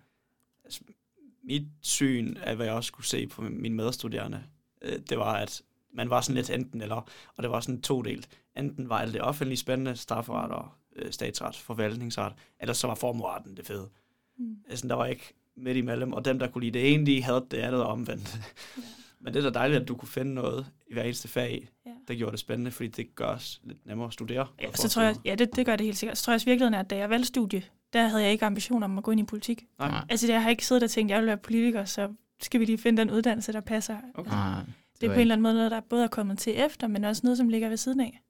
[1.48, 4.44] mit syn af, hvad jeg også kunne se på mine medstuderende,
[4.82, 5.62] øh, det var, at
[5.94, 6.96] man var sådan lidt enten eller,
[7.36, 8.28] og det var sådan todelt.
[8.58, 13.58] Enten var alt det offentlige spændende, strafferet og øh, statsret, forvaltningsret, eller så var formueretten
[13.58, 13.90] det fede.
[14.38, 14.56] Mm.
[14.70, 17.46] Altså, der var ikke midt imellem, og dem, der kunne lide det ene, de havde
[17.52, 18.38] det andet omvendt.
[19.22, 21.92] Men det er da dejligt, at du kunne finde noget i hver eneste fag, Ja.
[22.08, 24.48] der gjorde det spændende, fordi det gør os lidt nemmere at studere.
[24.62, 26.18] Ja, så tror jeg, ja, det, det gør det helt sikkert.
[26.18, 28.84] Så tror jeg også virkeligheden, at da jeg valgte studie, der havde jeg ikke ambition
[28.84, 29.66] om at gå ind i politik.
[29.80, 30.06] Nej.
[30.10, 32.66] Altså, jeg har ikke siddet og tænkt, at jeg vil være politiker, så skal vi
[32.66, 33.98] lige finde den uddannelse, der passer.
[34.14, 34.20] Okay.
[34.20, 34.62] Altså, Nej,
[35.02, 37.04] det er på en eller anden måde noget, der både er kommet til efter, men
[37.04, 38.22] også noget, som ligger ved siden af.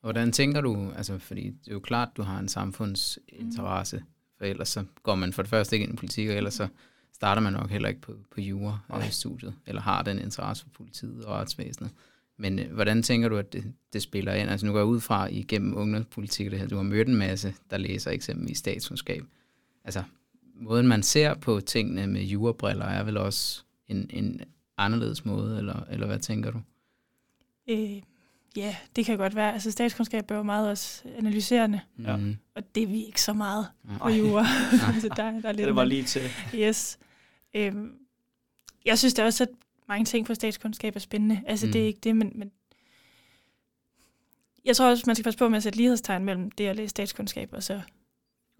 [0.00, 4.02] Hvordan tænker du, altså fordi det er jo klart, du har en samfundsinteresse,
[4.38, 6.68] for ellers så går man for det første ikke ind i politik, og ellers så
[7.14, 11.34] starter man nok heller ikke på, på jura-studiet, eller har den interesse for politiet og
[11.34, 11.90] retsvæsenet.
[12.40, 14.50] Men øh, hvordan tænker du, at det, det spiller ind?
[14.50, 17.16] Altså nu går jeg ud fra igennem ungdomspolitik, og det her, du har mødt en
[17.16, 19.24] masse, der læser eksempelvis statskundskab.
[19.84, 20.02] Altså
[20.54, 24.40] måden man ser på tingene med jurabriller er vel også en, en
[24.78, 26.60] anderledes måde, eller, eller hvad tænker du?
[27.70, 28.02] Øh,
[28.56, 29.52] ja, det kan godt være.
[29.52, 32.16] Altså, statskundskab er jo meget også analyserende, Ja.
[32.16, 32.36] Mm.
[32.54, 33.98] og det er vi ikke så meget Ja.
[33.98, 34.42] på jura.
[34.42, 34.92] Nej.
[34.94, 36.22] altså, der, der er lidt Det var lige til.
[36.54, 36.98] Yes.
[37.54, 37.92] Øhm,
[38.84, 39.50] jeg synes da også, at
[39.88, 41.40] mange ting på statskundskab er spændende.
[41.46, 41.72] Altså, mm.
[41.72, 41.88] det er Mm.
[41.88, 42.50] ikke det, men, men
[44.64, 46.88] jeg tror også, man skal passe på med at sætte lighedstegn mellem det at læse
[46.88, 47.80] statskundskab og så...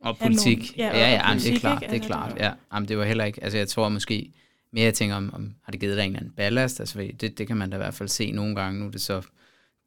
[0.02, 0.58] Og politik.
[0.58, 1.86] nogle- ja, ja, og- ja, og jamen, det er politik, klart, ikke?
[1.86, 2.36] det er Altså, klart.
[2.38, 4.32] Ja, jamen, det var heller ikke, altså jeg tror måske
[4.72, 7.38] mere, jeg tænker om, om har det givet dig en eller anden ballast, altså det,
[7.38, 9.22] det kan man da i hvert fald se nogle gange nu, er det så,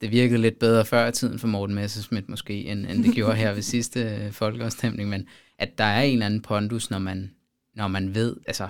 [0.02, 3.36] det virkede lidt bedre før i tiden for Morten Messerschmidt måske, end, end det gjorde
[3.36, 5.28] her ved sidste øh, folkeafstemning, men
[5.58, 7.32] at der er en eller anden pondus, når man,
[7.74, 8.68] når man ved, altså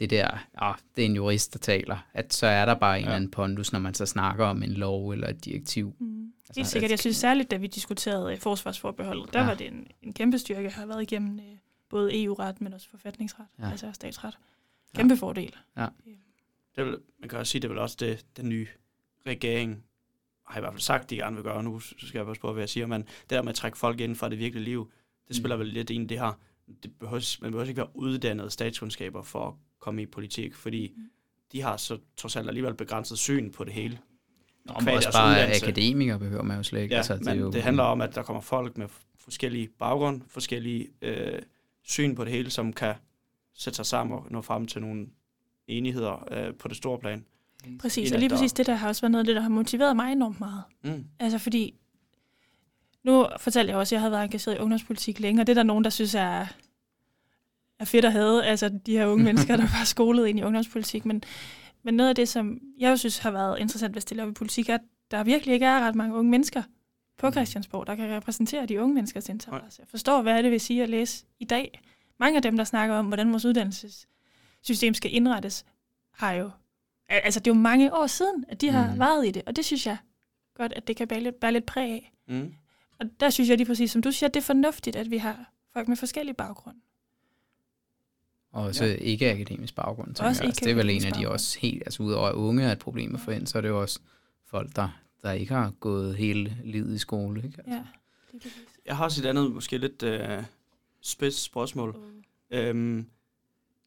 [0.00, 3.02] det der, åh, det er en jurist, der taler, at så er der bare en
[3.02, 3.06] Ja.
[3.06, 5.94] eller anden pondus, når man så snakker om en lov eller et direktiv.
[5.98, 6.32] Mm.
[6.48, 6.84] Altså, Helt sikkert.
[6.88, 9.46] at- Jeg synes særligt, da vi diskuterede øh, forsvarsforbeholdet, der Ja.
[9.46, 11.44] var det en, en kæmpe styrke, jeg har været igennem øh,
[11.88, 13.70] både EU-ret, men også forfatningsret, Ja.
[13.70, 14.38] altså statsret.
[14.96, 15.54] Kæmpe fordel.
[16.76, 18.66] Det vil, man kan også sige, det er vel også det, den nye
[19.26, 19.84] regering
[20.46, 21.62] har i hvert fald sagt, de gerne vil gøre.
[21.62, 24.00] Nu skal jeg passe på, hvad jeg siger, men det der med at trække folk
[24.00, 24.90] ind fra det virkelige liv,
[25.28, 25.60] det spiller Mm.
[25.60, 26.32] vel lidt ind i det her.
[26.82, 31.02] Det behøves, man behøver ikke være uddannet statskundskaber for at komme i politik, fordi Mm.
[31.52, 33.98] de har så trods alt alligevel begrænset syn på det hele.
[34.64, 35.66] Nå, men også bare uddannelse.
[35.66, 36.92] akademikere behøver man jo slet ikke.
[36.94, 38.88] Ja, altså, men det, jo, det handler om, at der kommer folk med
[39.18, 41.38] forskellige baggrund, forskellige øh,
[41.84, 42.94] syn på det hele, som kan
[43.54, 45.06] sætte sig sammen og nå frem til nogle
[45.66, 47.24] enigheder øh, på det store plan.
[47.80, 49.96] Præcis, og lige præcis det der har også været noget af det, der har motiveret
[49.96, 50.62] mig enormt meget.
[50.84, 51.04] Mm.
[51.18, 51.74] Altså fordi,
[53.04, 55.54] nu fortalte jeg også, at jeg havde været engageret i ungdomspolitik længe, og det er
[55.54, 56.46] der nogen, der synes er,
[57.80, 61.04] er fedt at have, altså de her unge mennesker, der var skolet ind i ungdomspolitik.
[61.04, 61.22] Men,
[61.82, 64.32] men noget af det, som jeg synes har været interessant ved at stille op i
[64.32, 66.62] politik, er, at der virkelig ikke er ret mange unge mennesker
[67.18, 69.80] på Christiansborg, der kan repræsentere de unge menneskers interesse.
[69.80, 71.80] Jeg forstår, hvad det vil sige at læse i dag.
[72.20, 75.64] Mange af dem, der snakker om, hvordan vores uddannelsessystem skal indrettes,
[76.12, 76.50] har jo,
[77.08, 78.92] al- altså det er jo mange år siden, at de har Mm.
[78.92, 78.98] mm.
[79.00, 79.96] været i det, og det synes jeg
[80.54, 82.12] godt, at det kan bære lidt, bære lidt præg af.
[82.28, 82.54] Mm.
[83.00, 85.18] Og der synes jeg lige præcis, som du siger, at det er fornuftigt, at vi
[85.18, 86.76] har folk med forskellige baggrund.
[88.58, 88.94] Og også ja.
[88.94, 90.10] ikke akademisk baggrund.
[90.10, 90.48] Også jeg.
[90.48, 92.78] Altså, det er vel en af de også helt, altså udover at unge er et
[92.78, 94.00] problem for en, så er det jo også
[94.46, 94.88] folk, der,
[95.22, 97.42] der ikke har gået hele livet i skole.
[97.44, 97.58] Ikke?
[97.58, 97.72] Altså.
[97.72, 97.82] Ja,
[98.32, 98.68] lige præcis.
[98.86, 100.42] Jeg har også et andet, måske lidt øh,
[101.00, 101.96] spids spørgsmål.
[102.50, 103.06] Øhm,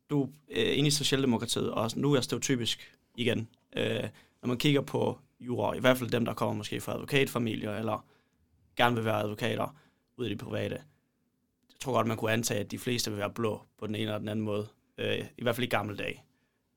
[0.10, 3.48] du er inde i Socialdemokratiet, og nu er jeg stereotypisk igen.
[3.78, 4.04] Øh,
[4.42, 8.06] når man kigger på jura, i hvert fald dem, der kommer måske fra advokatfamilier, eller
[8.76, 9.76] gerne vil være advokater
[10.18, 10.82] ude i det private.
[11.82, 14.04] Jeg tror godt, man kunne antage, at de fleste vil være blå på den ene
[14.04, 14.68] eller den anden måde.
[14.98, 16.24] Øh, I hvert fald i gamle dage.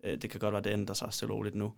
[0.05, 1.73] Øh, det kan godt være, det ændrer sig stille og roligt nu.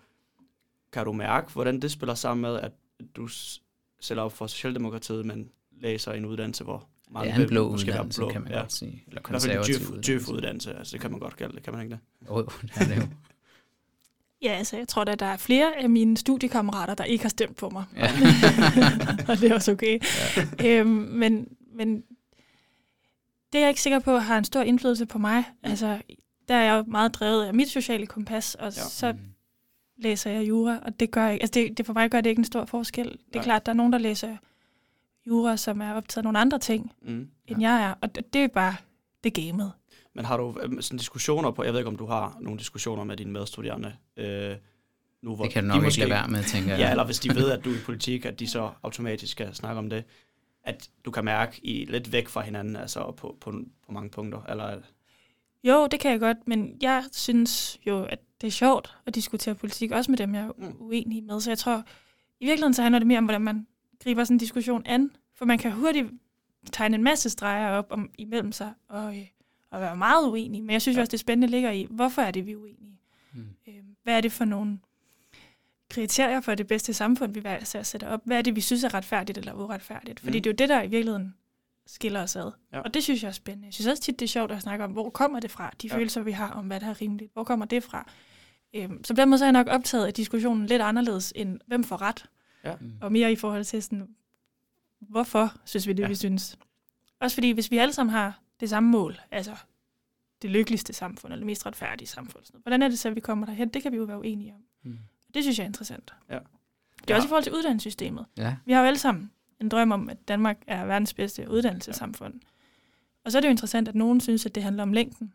[0.92, 2.72] Kan du mærke, hvordan det spiller sammen med, at
[3.16, 3.62] du s-
[4.00, 7.86] sætter op for Socialdemokratiet, men læser en uddannelse, hvor mange er en vil blå måske
[7.86, 8.58] være uddannelse, kan man ja.
[8.58, 9.04] godt sige.
[9.08, 10.74] Eller I hvert fald en konservativ djøf- uddannelse.
[10.74, 12.28] altså det kan man godt kalde det, kan man ikke det?
[12.28, 13.02] Jo, jo, det er det jo.
[14.42, 17.56] Ja, altså jeg tror da, der er flere af mine studiekammerater, der ikke har stemt
[17.56, 17.84] på mig.
[17.96, 18.08] Ja.
[19.28, 19.98] og det er også okay.
[20.60, 20.80] Ja.
[20.80, 22.04] Øhm, men, men
[23.56, 25.44] det er jeg ikke sikker på har en stor indflydelse på mig.
[25.62, 26.00] Altså,
[26.48, 28.70] der er jeg jo meget drevet af mit sociale kompas, og ja.
[28.70, 29.14] så
[29.98, 32.40] læser jeg jura, og det gør ikke, altså det, det for mig gør det ikke
[32.40, 33.04] en stor forskel.
[33.06, 33.44] Det er Nej.
[33.44, 34.36] klart, der er nogen, der læser
[35.26, 37.28] jura, som er optaget af nogle andre ting, Mm.
[37.48, 38.76] end jeg er, og det, det er bare
[39.24, 39.72] det gamet.
[40.14, 43.04] Men har du øhm, sådan diskussioner på, jeg ved ikke, om du har nogle diskussioner
[43.04, 44.56] med dine medstuderende, øh,
[45.22, 46.78] nu hvor Det kan du de nok ikke lade være med, tænker jeg.
[46.78, 49.54] Ja, eller hvis de ved, at du er i politik, at de så automatisk skal
[49.54, 50.04] snakke om det,
[50.66, 53.54] at du kan mærke, I er lidt væk fra hinanden, altså på, på,
[53.86, 54.80] på mange punkter, eller
[55.64, 59.54] Jo, det kan jeg godt, men jeg synes jo, at det er sjovt at diskutere
[59.54, 60.76] politik, også med dem, jeg er Mm.
[60.80, 61.40] uenig med.
[61.40, 61.84] Så jeg tror,
[62.40, 63.66] i virkeligheden så handler det mere om, hvordan man
[64.04, 65.10] griber sådan en diskussion an.
[65.34, 66.06] For man kan hurtigt
[66.72, 69.26] tegne en masse streger op om, imellem sig og, øh,
[69.70, 70.62] og være meget uenig.
[70.62, 71.00] Men jeg synes ja.
[71.00, 72.98] Også, det spændende ligger i, hvorfor er det, vi er uenige?
[73.32, 73.44] Mm.
[73.68, 74.78] Øh, hvad er det for nogle
[75.90, 78.20] kriterier for det bedste samfund, vi hver især sætter op?
[78.24, 80.20] Hvad er det, vi synes er retfærdigt eller uretfærdigt?
[80.20, 80.42] Fordi Mm.
[80.42, 81.34] det er jo det, der i virkeligheden
[81.86, 82.50] skiller os ad.
[82.72, 82.80] Ja.
[82.80, 83.66] Og det synes jeg er spændende.
[83.66, 85.70] Jeg synes også tit, det er sjovt at snakke om, hvor kommer det fra?
[85.82, 85.94] De Ja.
[85.94, 85.98] ja.
[85.98, 87.32] følelser, vi har om, hvad der er rimeligt.
[87.32, 88.10] Hvor kommer det fra?
[88.74, 91.60] Øhm, så på den måde så er jeg nok optaget af diskussionen lidt anderledes end,
[91.66, 92.24] hvem får ret?
[92.80, 92.92] Mm.
[93.00, 94.08] Og mere i forhold til sådan,
[95.00, 96.04] hvorfor synes vi det, Ja.
[96.04, 96.08] ja.
[96.08, 96.58] vi synes?
[97.20, 99.56] Også fordi, hvis vi alle sammen har det samme mål, altså
[100.42, 103.14] det lykkeligste samfund, eller det mest retfærdige samfund, sådan noget, hvordan er det så, at
[103.14, 103.68] vi kommer derhen?
[103.68, 104.60] Det kan vi jo være uenige om.
[104.82, 104.98] Mm.
[105.34, 106.14] Det synes jeg er interessant.
[106.30, 106.34] Ja.
[106.34, 106.44] Det er
[107.08, 107.16] Ja.
[107.16, 108.26] også i forhold til uddannelsessystemet.
[108.36, 108.56] Ja.
[108.64, 112.40] Vi har jo alle sammen en drøm om, at Danmark er verdens bedste uddannelsessamfund.
[113.24, 115.32] Og så er det jo interessant, at nogen synes, at det handler om længden,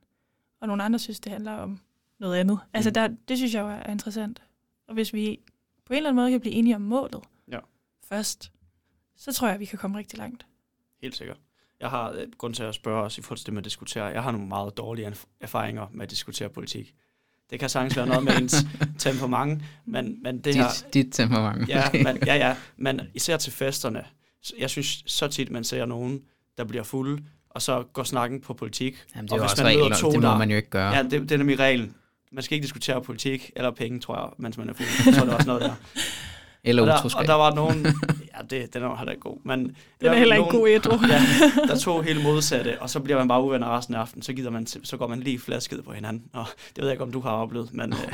[0.59, 1.79] og nogle andre synes, det handler om
[2.19, 2.59] noget andet.
[2.73, 2.93] Altså, Mm.
[2.93, 4.43] der, det synes jeg jo er interessant.
[4.87, 5.39] Og hvis vi
[5.85, 7.59] på en eller anden måde kan blive enige om målet Ja.
[8.03, 8.51] først,
[9.15, 10.45] så tror jeg, at vi kan komme rigtig langt.
[11.01, 11.37] helt sikkert.
[11.79, 14.05] Jeg har øh, grund til at spørge os i forhold til det med at diskutere.
[14.05, 16.95] Jeg har nogle meget dårlige erf- erfaringer med at diskutere politik.
[17.51, 18.55] Det kan sagtens være noget med ens
[18.99, 20.67] temperament, men, men det her...
[20.85, 21.69] Dit, dit temperament.
[21.69, 24.03] Ja, men, ja, ja, men især til festerne.
[24.43, 26.19] Så Jeg synes så tit, man ser nogen,
[26.57, 28.95] der bliver fulde, og så går snakken på politik.
[29.15, 30.49] Jamen, det Og er jo hvis også man møder regler, to, det må der- man
[30.49, 30.95] jo ikke gøre.
[30.95, 31.95] Ja, det, det er nemlig reglen.
[32.31, 34.87] Man skal ikke diskutere politik eller penge, tror jeg, mens man er fuld.
[35.05, 35.73] Jeg tror, det er også noget der.
[36.63, 37.87] Eller og, der og der var nogen...
[38.49, 39.37] Det, den er heller ikke god.
[39.43, 40.97] Men Den er heller ikke god ædru.
[41.09, 41.21] ja,
[41.67, 44.23] der tog helt modsatte, og så bliver man bare uvenner resten af aftenen.
[44.23, 46.23] Så, gider man, så går man lige flasket på hinanden.
[46.33, 48.13] Og det ved jeg ikke, om du har oplevet, men, øh,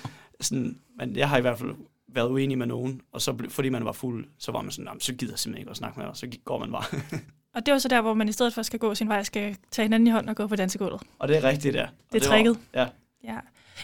[0.40, 1.70] sådan, men jeg har i hvert fald
[2.08, 5.00] været uenig med nogen, og så fordi man var fuld, så var man sådan, "Jamen,
[5.00, 6.84] så gider jeg simpelthen ikke at snakke med dig, så går man bare.
[7.54, 9.22] Og det er jo så der, hvor man i stedet for skal gå sin vej,
[9.22, 11.02] skal tage hinanden i hånden og gå på dansegulvet.
[11.18, 11.82] og det er rigtigt, ja.
[11.82, 12.58] Og Det er var- tricket.
[12.74, 12.86] Ja,
[13.24, 13.36] Ja.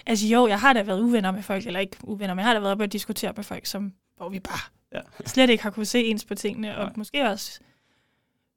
[0.07, 2.55] Altså jo, jeg har da været uvenner med folk, eller ikke uvenner, men jeg har
[2.55, 4.59] da været oppe og diskutere med folk, som, hvor vi bare
[4.95, 5.01] Ja.
[5.27, 6.93] slet ikke har kunne se ens på tingene, og Nej.
[6.97, 7.61] måske også,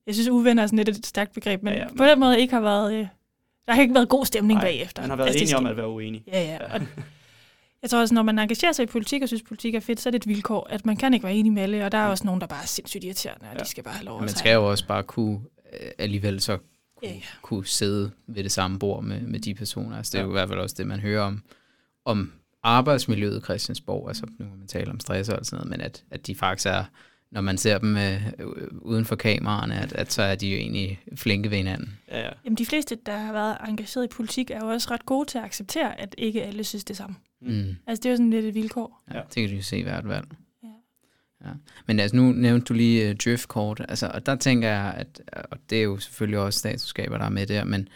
[0.06, 2.20] jeg synes uvenner er sådan lidt et stærkt begreb, men, Ja, ja, men- på den
[2.20, 3.08] måde ikke har været, øh,
[3.68, 5.02] der har ikke været god stemning Nej, bagefter.
[5.02, 6.24] man har været Altså, enige om at være uenig.
[6.28, 6.74] Ja, ja.
[6.74, 6.82] Og
[7.82, 10.10] jeg tror også, når man engagerer sig i politik og synes, politik er fedt, så
[10.10, 12.08] er det et vilkår, at man kan ikke være enig med alle, og der er
[12.08, 13.60] også nogen, der bare er sindssygt irriterende, og Ja.
[13.64, 15.40] de skal bare have lov at Man skal jo også bare kunne
[15.82, 17.22] øh, alligevel så kunne, Ja, ja.
[17.42, 19.98] kunne sidde ved det samme bord med, med de personer.
[19.98, 20.26] Altså, det er Ja.
[20.26, 21.44] jo i hvert fald også det, man hører om,
[22.06, 22.32] om
[22.68, 24.08] arbejdsmiljøet i Christiansborg.
[24.08, 26.68] Altså, nu kan man tale om stress og sådan noget, men at, at de faktisk
[26.68, 26.84] er,
[27.32, 28.22] når man ser dem øh,
[28.82, 32.00] uden for kameraerne, at, at så er de jo egentlig flinke ved hinanden.
[32.12, 32.30] Ja, ja.
[32.46, 35.38] Jamen, de fleste, der har været engageret i politik, er jo også ret gode til
[35.38, 37.16] at acceptere, at ikke alle synes det samme.
[37.42, 37.76] Mm.
[37.88, 39.04] Altså, det er jo sådan lidt et vilkår.
[39.14, 40.28] Ja, det kan du jo se hvert valg.
[40.64, 40.68] Ja.
[41.46, 41.52] Ja.
[41.86, 45.58] Men altså, nu nævnte du lige uh, driftkort, altså, og der tænker jeg, at, og
[45.70, 47.88] det er jo selvfølgelig også statsskaber, der er med der, men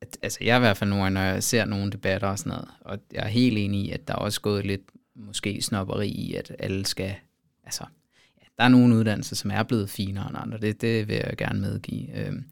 [0.00, 2.50] at, altså, jeg er i hvert fald nogle, når jeg ser nogle debatter og sådan
[2.50, 4.82] noget, og jeg er helt enig i, at der er også gået lidt
[5.14, 7.14] måske snopperi i, at alle skal,
[7.64, 7.84] altså,
[8.40, 11.34] ja, der er nogle uddannelser, som er blevet finere end andre, det, det vil jeg
[11.38, 12.26] gerne medgive.
[12.26, 12.44] Øhm,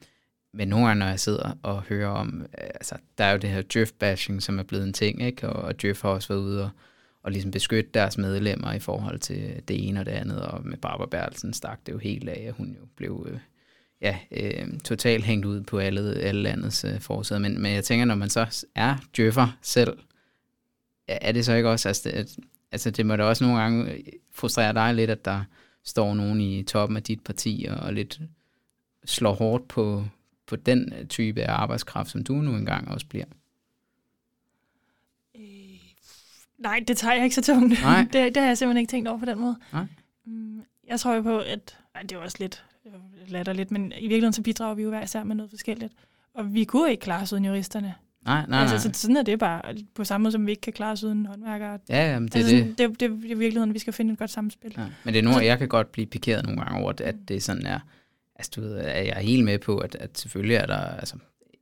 [0.55, 3.63] men nogle gange, når jeg sidder og hører om, altså, der er jo det her
[3.63, 5.49] drift-bashing, som er blevet en ting, ikke?
[5.49, 6.71] Og, og drift har også været ude og,
[7.23, 10.77] og ligesom beskytte deres medlemmer i forhold til det ene og det andet, og med
[10.77, 13.39] Barbara Bertelsen stak det jo helt af, at hun jo blev øh,
[14.01, 17.41] ja, øh, totalt hængt ud på alle, alle landets øh, forsæder.
[17.41, 19.99] Men, men jeg tænker, når man så er djøffer selv,
[21.09, 22.37] er det så ikke også, altså, at,
[22.73, 25.45] altså det må da også nogle gange frustrere dig lidt, at der
[25.85, 28.21] står nogen i toppen af dit parti og, og lidt
[29.05, 30.05] slår hårdt på,
[30.47, 33.25] på den type af arbejdskraft, som du nu engang også bliver?
[35.37, 35.43] Øh,
[36.59, 37.83] nej, det tager jeg ikke så tungt.
[37.83, 38.03] Nej.
[38.13, 39.57] det, det har jeg simpelthen ikke tænkt over på den måde.
[39.73, 39.87] Nej.
[40.25, 41.79] Mm, Jeg tror jo på, at...
[41.95, 42.65] Ej, det er også lidt
[43.29, 45.93] latterligt, men i virkeligheden så bidrager vi jo hver især med noget forskelligt.
[46.35, 47.95] Og vi kunne ikke klare os uden juristerne.
[48.25, 48.93] Nej, nej, altså, nej.
[48.93, 49.63] så sådan er det bare.
[49.95, 51.79] På samme måde, som vi ikke kan klare os uden håndværkere.
[51.89, 52.61] Ja, jamen, det er altså, det.
[52.77, 54.75] sådan, det, det, det er i virkeligheden, vi skal finde et godt samspil.
[54.79, 54.85] Ja.
[55.05, 57.43] Men det er nogle, jeg kan godt blive pikeret nogle gange over, at- at det
[57.43, 57.79] sådan er,
[58.37, 61.17] altså du ved, at jeg er helt med på, at, at selvfølgelig er der, altså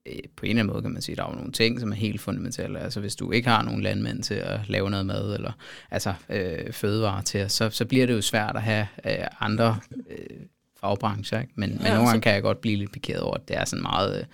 [0.06, 1.96] øh, på en eller anden måde kan man sige, der er nogle ting, som er
[1.96, 2.78] helt fundamentale.
[2.80, 5.52] Altså hvis du ikke har nogen landmænd til at lave noget mad, eller
[5.90, 9.76] altså øh, fødevarer til, så, så bliver det jo svært at have øh, andre
[10.10, 10.40] øh,
[10.80, 11.40] fagbrancher.
[11.40, 11.52] Ikke?
[11.56, 13.56] Men, men Ja, nogle så- gange kan jeg godt blive lidt pikeret over, at det
[13.56, 14.18] er sådan meget...
[14.20, 14.24] Øh,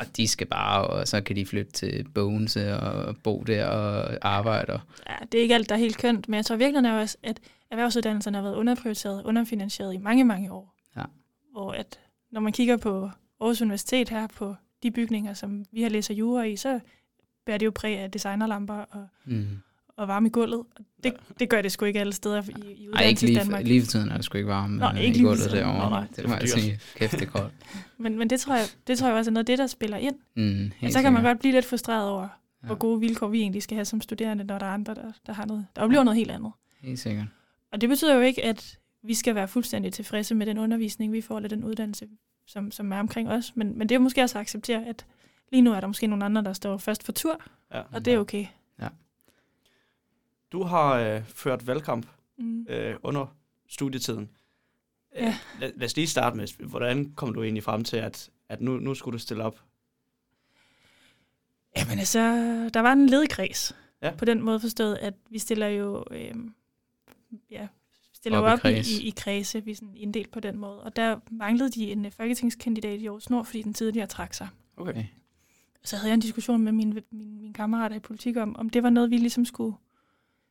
[0.00, 4.18] og de skal bare, og så kan de flytte til Bogense og bo der og
[4.22, 4.72] arbejde.
[4.72, 6.92] Og, Ja, det er ikke alt, der er helt kønt, men jeg tror virkelig er
[7.00, 10.74] også, at erhvervsuddannelserne har været underprioriteret, underfinansieret i mange, mange år.
[10.96, 11.02] Ja.
[11.52, 12.00] Hvor at,
[12.32, 16.42] når man kigger på Aarhus Universitet her, på de bygninger, som vi har læst jura
[16.42, 16.80] i, så
[17.46, 19.48] bærer det jo præg af designerlamper og, mm.
[19.96, 20.58] Og varme i gulvet.
[20.58, 23.64] Og det, det gør det sgu ikke alle steder i, i Ej, ikke lige, Danmark.
[23.64, 25.50] lige for tiden er det sgu ikke varme Nå, øh, ikke i lige for gulvet
[25.52, 25.90] derovre.
[25.90, 26.80] Nej, det må jeg sige.
[26.96, 27.52] Kæft, det er koldt.
[27.98, 29.96] Men, men det, tror jeg, det tror jeg også er noget af det, der spiller
[29.96, 30.14] ind.
[30.36, 32.28] Mm, Men helt så kan man godt blive lidt frustreret over,
[32.62, 32.66] Ja.
[32.66, 35.32] hvor gode vilkår vi egentlig skal have som studerende, når der er andre, der, der,
[35.32, 36.52] har noget, der oplever noget helt andet.
[36.80, 37.26] Helt sikkert.
[37.72, 41.20] Og det betyder jo ikke, at vi skal være fuldstændig tilfredse med den undervisning, vi
[41.20, 42.06] får, eller den uddannelse,
[42.46, 43.52] som, som er omkring os.
[43.56, 45.06] Men, men det er måske også at acceptere, at
[45.52, 47.40] lige nu er der måske nogle andre, der står først for tur,
[47.74, 47.82] ja.
[47.92, 48.46] og det er okay.
[50.52, 52.06] Du har øh, ført valgkamp
[52.38, 52.66] Mm.
[52.68, 53.26] øh, under
[53.68, 54.22] studietiden.
[55.16, 55.38] Øh, Ja.
[55.60, 58.76] Lad, lad os lige starte med, hvordan kom du egentlig frem til, at, at nu,
[58.78, 59.60] nu skulle du stille op?
[61.76, 62.20] Jamen altså,
[62.74, 63.76] der var en ledig kreds.
[64.02, 64.10] Ja.
[64.16, 66.34] På den måde forstået, at vi stiller jo, øh,
[67.50, 67.68] ja,
[68.12, 68.88] stiller Op jo op i, kreds.
[68.98, 70.80] i, i kredse, vi er sådan inddelt på den måde.
[70.82, 74.48] Og der manglede de en øh, folketingskandidat i Aarhus Nord, fordi den tidligere trak sig.
[74.76, 74.90] Okay.
[74.90, 75.04] Okay.
[75.84, 78.82] så havde jeg en diskussion med mine, mine, mine kammerater i politik om, om det
[78.82, 79.76] var noget, vi ligesom skulle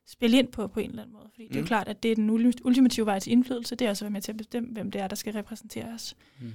[0.06, 1.28] spille ind på på en eller anden måde.
[1.30, 1.48] Fordi mm.
[1.48, 1.66] det er Mm.
[1.66, 2.30] klart, at det er den
[2.64, 3.76] ultimative vej til indflydelse.
[3.76, 5.84] Det er også at være med til at bestemme, hvem det er, der skal repræsentere
[5.94, 6.16] os.
[6.40, 6.52] Mm.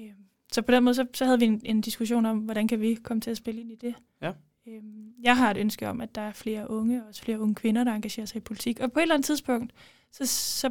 [0.00, 0.10] Øhm,
[0.52, 2.94] Så på den måde, så, så havde vi en, en diskussion om, hvordan kan vi
[2.94, 3.94] komme til at spille ind i det.
[4.22, 4.32] Ja.
[4.66, 7.54] Øhm, Jeg har et ønske om, at der er flere unge, og også flere unge
[7.54, 8.80] kvinder, der engagerer sig i politik.
[8.80, 9.72] Og på et eller andet tidspunkt,
[10.12, 10.70] så, så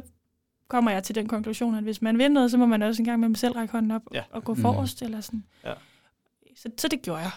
[0.68, 3.20] kommer jeg til den konklusion, at hvis man vil noget, så må man også engang
[3.20, 4.22] med sig selv række hånden op Ja.
[4.30, 4.62] og gå Mhm.
[4.62, 5.02] forrest.
[5.02, 5.44] Eller sådan.
[5.64, 5.74] Ja.
[6.56, 7.30] Så, så det gjorde jeg.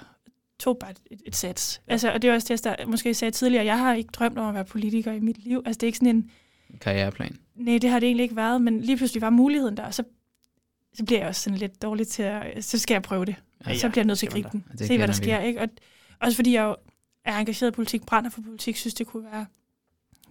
[0.62, 1.82] Tog bare et, et sats.
[1.88, 1.92] Ja.
[1.92, 3.66] Altså, og det er også det, jeg måske sagde tidligere.
[3.66, 5.62] Jeg har ikke drømt om at være politiker i mit liv.
[5.66, 6.32] Altså, det er ikke sådan en,
[6.82, 7.38] Karriereplan.
[7.56, 10.04] nej, det har det egentlig ikke været, men lige pludselig var muligheden der, og så,
[10.94, 13.36] så bliver jeg også sådan lidt dårlig til at, så skal jeg prøve det.
[13.66, 14.66] Ja, Ja, så bliver jeg nødt til at gribe den.
[14.78, 15.62] Se, hvad der sker, ikke?
[15.62, 15.68] Og
[16.20, 16.76] også fordi jeg jo
[17.26, 19.46] er engageret i politik, brænder for politik, synes det kunne være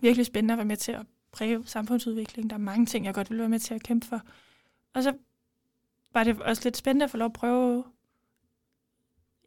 [0.01, 2.51] virkelig spændende at være med til at præge samfundsudviklingen.
[2.51, 4.21] Der er mange ting, jeg godt vil være med til at kæmpe for.
[4.95, 5.13] Og så
[6.13, 7.85] var det også lidt spændende at få lov at prøve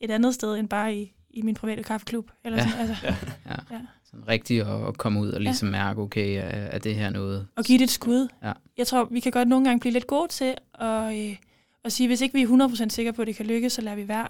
[0.03, 2.31] et andet sted end bare i, i min private kaffeklub.
[2.43, 2.69] Eller Ja.
[2.69, 3.15] sådan, altså, Ja.
[3.45, 3.55] Ja.
[3.71, 3.81] Ja.
[4.03, 5.43] Sådan rigtigt at, at komme ud og Ja.
[5.43, 7.47] ligesom mærke, okay, er, er det her noget?
[7.55, 8.27] og give det et skud.
[8.43, 8.53] Ja.
[8.77, 11.35] Jeg tror, vi kan godt nogle gange blive lidt gode til at, øh,
[11.83, 13.95] at sige, hvis ikke vi er 100% sikre på, at det kan lykkes, så lader
[13.95, 14.27] vi være.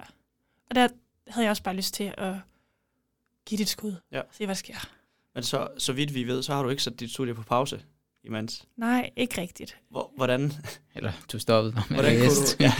[0.69, 0.87] Og der
[1.27, 2.33] havde jeg også bare lyst til at
[3.45, 3.95] give det et skud.
[4.11, 4.21] Ja.
[4.31, 4.75] Se, hvad der sker.
[5.35, 7.81] Men så, så vidt vi ved, så har du ikke sat dit studie på pause
[8.25, 8.63] imens.
[8.77, 9.77] Nej, ikke rigtigt.
[9.91, 10.51] Hvor, hvordan,
[10.95, 12.71] Eller du stoppede med hvordan, at kunne du, ja,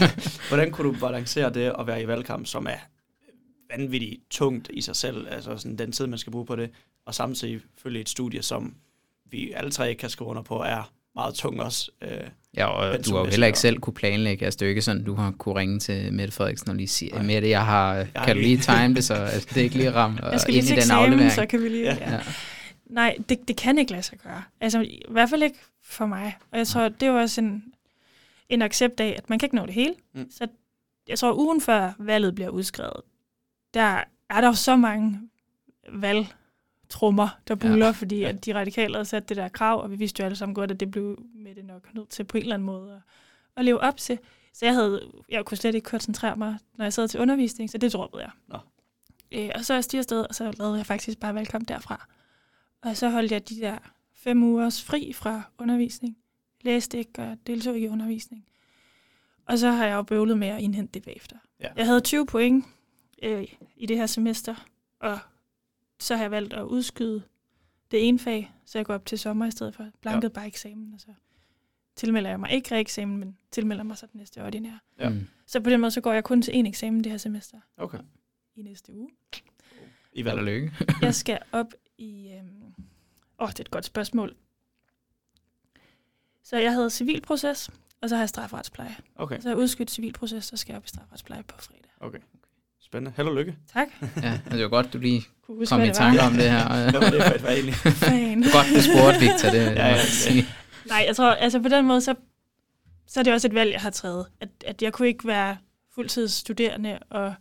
[0.48, 2.78] hvordan kunne du balancere det at være i valgkamp, som er
[3.76, 6.70] vanvittigt tungt i sig selv, altså sådan den tid, man skal bruge på det,
[7.06, 8.74] og samtidig følge et studie, som
[9.30, 11.90] vi alle tre kan skrive under på, er meget tung også.
[12.02, 12.08] Øh,
[12.56, 14.44] Ja, og du har jo heller ikke selv kunne planlægge.
[14.44, 16.88] Altså, det er jo ikke sådan, du har kunne ringe til Mette Frederiksen og lige
[16.88, 17.22] sige.
[17.22, 19.92] Mette, jeg har, har kan du lige- time det, så altså, det er ikke lige
[19.92, 21.32] ramt Jeg skal ind lige i til den eksamen, aflevering.
[21.32, 21.84] så kan vi lige...
[21.94, 22.12] Ja.
[22.12, 22.20] Ja.
[22.88, 22.94] Ja.
[22.94, 24.42] Nej, det, det kan ikke lade sig gøre.
[24.60, 26.38] Altså, i hvert fald ikke for mig.
[26.50, 27.74] Og jeg tror, det er jo også en,
[28.48, 29.94] en accept af, at man kan ikke nå det hele.
[30.12, 30.30] Mm.
[30.30, 30.48] Så
[31.08, 33.00] jeg tror, ugen før valget bliver udskrevet,
[33.74, 35.20] der er der jo så mange
[35.92, 37.92] valgtrummer, der buller, ja.
[37.92, 40.54] fordi at de radikale havde sat det der krav, og vi vidste jo alle sammen
[40.54, 43.00] godt, at det blev med det nok nødt til på en eller anden måde at,
[43.56, 44.18] at leve op til.
[44.52, 47.78] Så jeg, havde, jeg kunne slet ikke koncentrere mig, når jeg sad til undervisning, så
[47.78, 48.30] det droppede jeg.
[48.48, 48.58] Nå.
[49.32, 52.06] Øh, og så er jeg afsted, og så lavede jeg faktisk bare valgkamp derfra.
[52.84, 53.78] Og så holdt jeg de der
[54.12, 56.16] fem ugers fri fra undervisning.
[56.60, 58.46] Læste ikke og deltog ikke i undervisning.
[59.46, 61.36] Og så har jeg jo bøvlet med at indhente det bagefter.
[61.60, 61.68] Ja.
[61.76, 62.64] Jeg havde 20 point
[63.22, 63.44] øh,
[63.76, 64.66] i det her semester,
[65.00, 65.18] og
[65.98, 67.22] så har jeg valgt at udskyde
[67.90, 69.88] det ene fag, så jeg går op til sommer i stedet for.
[70.00, 70.40] Blankede ja.
[70.40, 71.06] bare eksamen, og så
[71.96, 74.78] tilmelder jeg mig ikke eksamen, men tilmelder mig så den næste ordinære.
[74.98, 75.08] Ja.
[75.08, 75.26] Mm.
[75.46, 77.98] Så på den måde, så går jeg kun til en eksamen det her semester Okay.
[78.56, 79.08] i næste uge.
[80.12, 80.42] I valg.
[80.42, 80.72] lykke.
[81.02, 82.32] Jeg skal op i...
[82.38, 82.63] Øhm...
[83.44, 84.34] Åh, det er et godt spørgsmål.
[86.44, 87.70] Så jeg havde civilproces,
[88.02, 88.96] og så har jeg strafretspleje.
[89.16, 91.90] Okay, Så jeg udskudt civilproces, så skal jeg op i strafretspleje på fredag.
[92.00, 92.18] okay.
[92.80, 93.12] Spændende.
[93.16, 93.56] Held og lykke.
[93.72, 93.88] Tak.
[94.22, 96.26] Ja, det var godt, du lige Kunne huske, kom i det tanke var.
[96.26, 96.68] om det her.
[96.90, 97.74] Hvad var det for et valg egentlig?
[97.74, 98.42] Fan.
[98.42, 100.46] Godt, du spurgte, Victor, det Ja, ja, sige.
[100.88, 102.14] Nej, jeg tror, altså på den måde, så,
[103.06, 104.26] så er det også et valg, jeg har taget.
[104.40, 105.56] At, at jeg kunne ikke være
[105.94, 107.34] fuldtidsstuderende og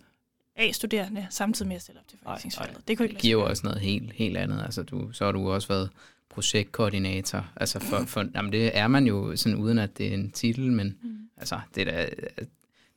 [0.55, 2.77] A-studerende, samtidig med at stille op til folketingsvalget.
[2.87, 4.61] Det kunne ikke Det giver jo også noget helt, helt andet.
[4.65, 5.89] Altså, du, så har du også været
[6.29, 7.51] projektkoordinator.
[7.55, 10.71] Altså, for, for, jamen, det er man jo sådan, uden at det er en titel,
[10.71, 11.09] men Mm.
[11.37, 12.09] altså, det er da,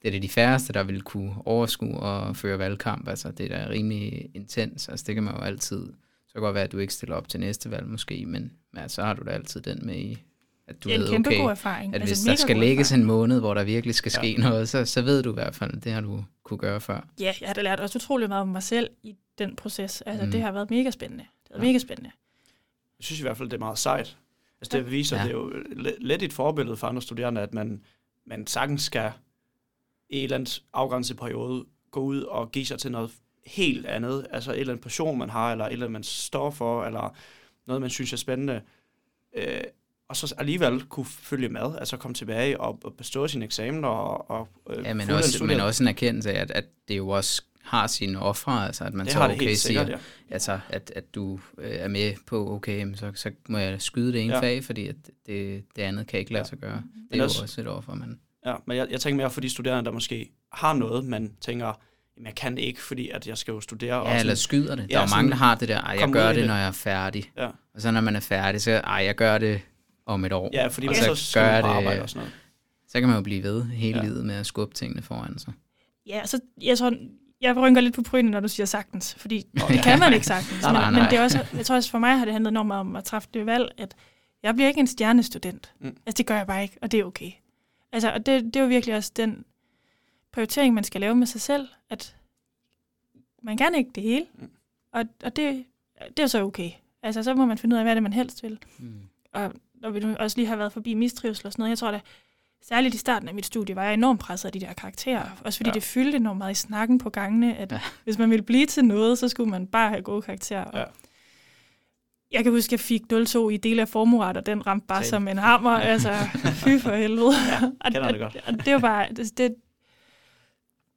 [0.02, 3.08] det er da de færreste, der vil kunne overskue og føre valgkamp.
[3.08, 4.88] Altså, det er da rimelig intens.
[4.88, 5.78] Altså, det kan man jo altid.
[6.26, 8.52] Så kan det godt være, at du ikke stiller op til næste valg måske, men,
[8.72, 10.18] men altså, så har du da altid den med i,
[10.68, 11.94] at du Det er en ved, kæmpe okay, god erfaring.
[11.94, 13.02] at altså, hvis der skal lægges erfaring.
[13.02, 14.38] en måned, hvor der virkelig skal ske Ja.
[14.38, 17.06] noget, så, så ved du i hvert fald, det har du kunne gøre før.
[17.20, 20.02] Ja, jeg har da lært også utrolig meget om mig selv i den proces.
[20.02, 20.30] Altså, Mm.
[20.30, 21.24] det har været mega spændende.
[21.24, 21.72] Det har været Ja.
[21.72, 22.10] mega spændende.
[22.98, 24.16] Jeg synes i hvert fald, det er meget sejt.
[24.60, 25.22] Altså det viser, Ja.
[25.22, 25.52] det er jo
[25.98, 27.82] lidt et forbillede for andre studerende, at man,
[28.26, 29.12] man sagtens skal
[30.10, 33.10] i en eller andet afgrænset periode gå ud og give sig til noget
[33.46, 34.26] helt andet.
[34.30, 37.16] Altså en eller anden passion, man har, eller et eller andet, man står for, eller
[37.66, 38.62] noget, man synes er spændende.
[39.34, 39.60] Øh,
[40.08, 44.30] og så alligevel kunne følge med, altså komme tilbage og, og bestå sine eksamener og,
[44.30, 47.42] og øh, Ja, men også, men også en erkendelse af, at, at det jo også
[47.62, 50.34] har sine ofre, altså at man det så har det okay helt siger, sikkert, ja.
[50.34, 54.20] altså at, at du øh, er med på, okay, så, så må jeg skyde det
[54.20, 54.36] ene Ja.
[54.36, 54.42] ja.
[54.42, 56.48] fag, fordi at det, det andet kan ikke lade Ja.
[56.48, 56.76] sig gøre.
[56.76, 58.18] Det Men er også- jo også et offer, man...
[58.46, 61.66] Ja, men jeg, jeg tænker mere for de studerende, der måske har noget, man tænker,
[62.16, 63.94] jamen jeg kan ikke, fordi at jeg skal jo studere.
[64.02, 64.82] og Ja, eller sådan- skyder det.
[64.82, 66.46] Ja, Der er jo sådan mange, der har det der, ej, jeg gør det, det."
[66.46, 67.30] når jeg er færdig.
[67.36, 67.46] Ja.
[67.74, 69.60] Og så når man er færdig, så, ej, jeg gør det
[70.06, 70.50] om et år.
[70.52, 72.34] Ja, fordi man så skal gør det- arbejde og sådan noget.
[72.88, 74.04] Så kan man jo blive ved hele Ja.
[74.04, 75.52] livet med at skubbe tingene foran sig.
[76.06, 76.92] Ja, så jeg tror,
[77.40, 79.82] jeg rynker lidt på brynen, når du siger sagtens, fordi Nå, det ja.
[79.82, 80.62] kan man ikke sagtens.
[80.62, 81.08] Nej, men, nej, men nej.
[81.10, 83.04] det er også, jeg tror også for mig har det handlet enormt meget om at
[83.04, 83.94] træffe det valg, at
[84.42, 85.72] jeg bliver ikke en stjernestudent.
[85.80, 85.86] Mm.
[86.06, 87.30] Altså det gør jeg bare ikke, og det er okay.
[87.92, 89.44] Altså, og det, det er jo virkelig også den
[90.32, 92.16] prioritering, man skal lave med sig selv, at
[93.42, 94.50] man kan ikke det hele, Mm.
[94.92, 95.64] og, og det,
[96.16, 96.70] det er så okay.
[97.02, 98.58] Altså, så må man finde ud af, hvad det er, man helst vil.
[98.78, 98.94] Mm.
[99.32, 99.52] Og
[99.86, 102.00] når vi nu også lige har været forbi mistrivsel og sådan noget, jeg tror da,
[102.62, 105.40] særligt i starten af mit studie, var jeg enormt presset af de der karakterer.
[105.44, 105.70] Også fordi Ja.
[105.70, 105.74] ja.
[105.74, 107.76] det fyldte enormt meget i snakken på gangene, at Ja.
[107.76, 107.80] ja.
[108.04, 110.64] hvis man ville blive til noget, så skulle man bare have gode karakterer.
[110.64, 110.84] Og Ja.
[112.32, 115.04] Jeg kan huske, at jeg fik 0,2 i dele af formueret, og den ramte bare
[115.04, 115.08] Same.
[115.24, 115.70] som en hammer.
[115.70, 116.12] Altså,
[116.64, 117.32] fy for helvede.
[117.52, 118.44] Ja, og, kender det og, godt.
[118.46, 119.54] og det var bare, det, det,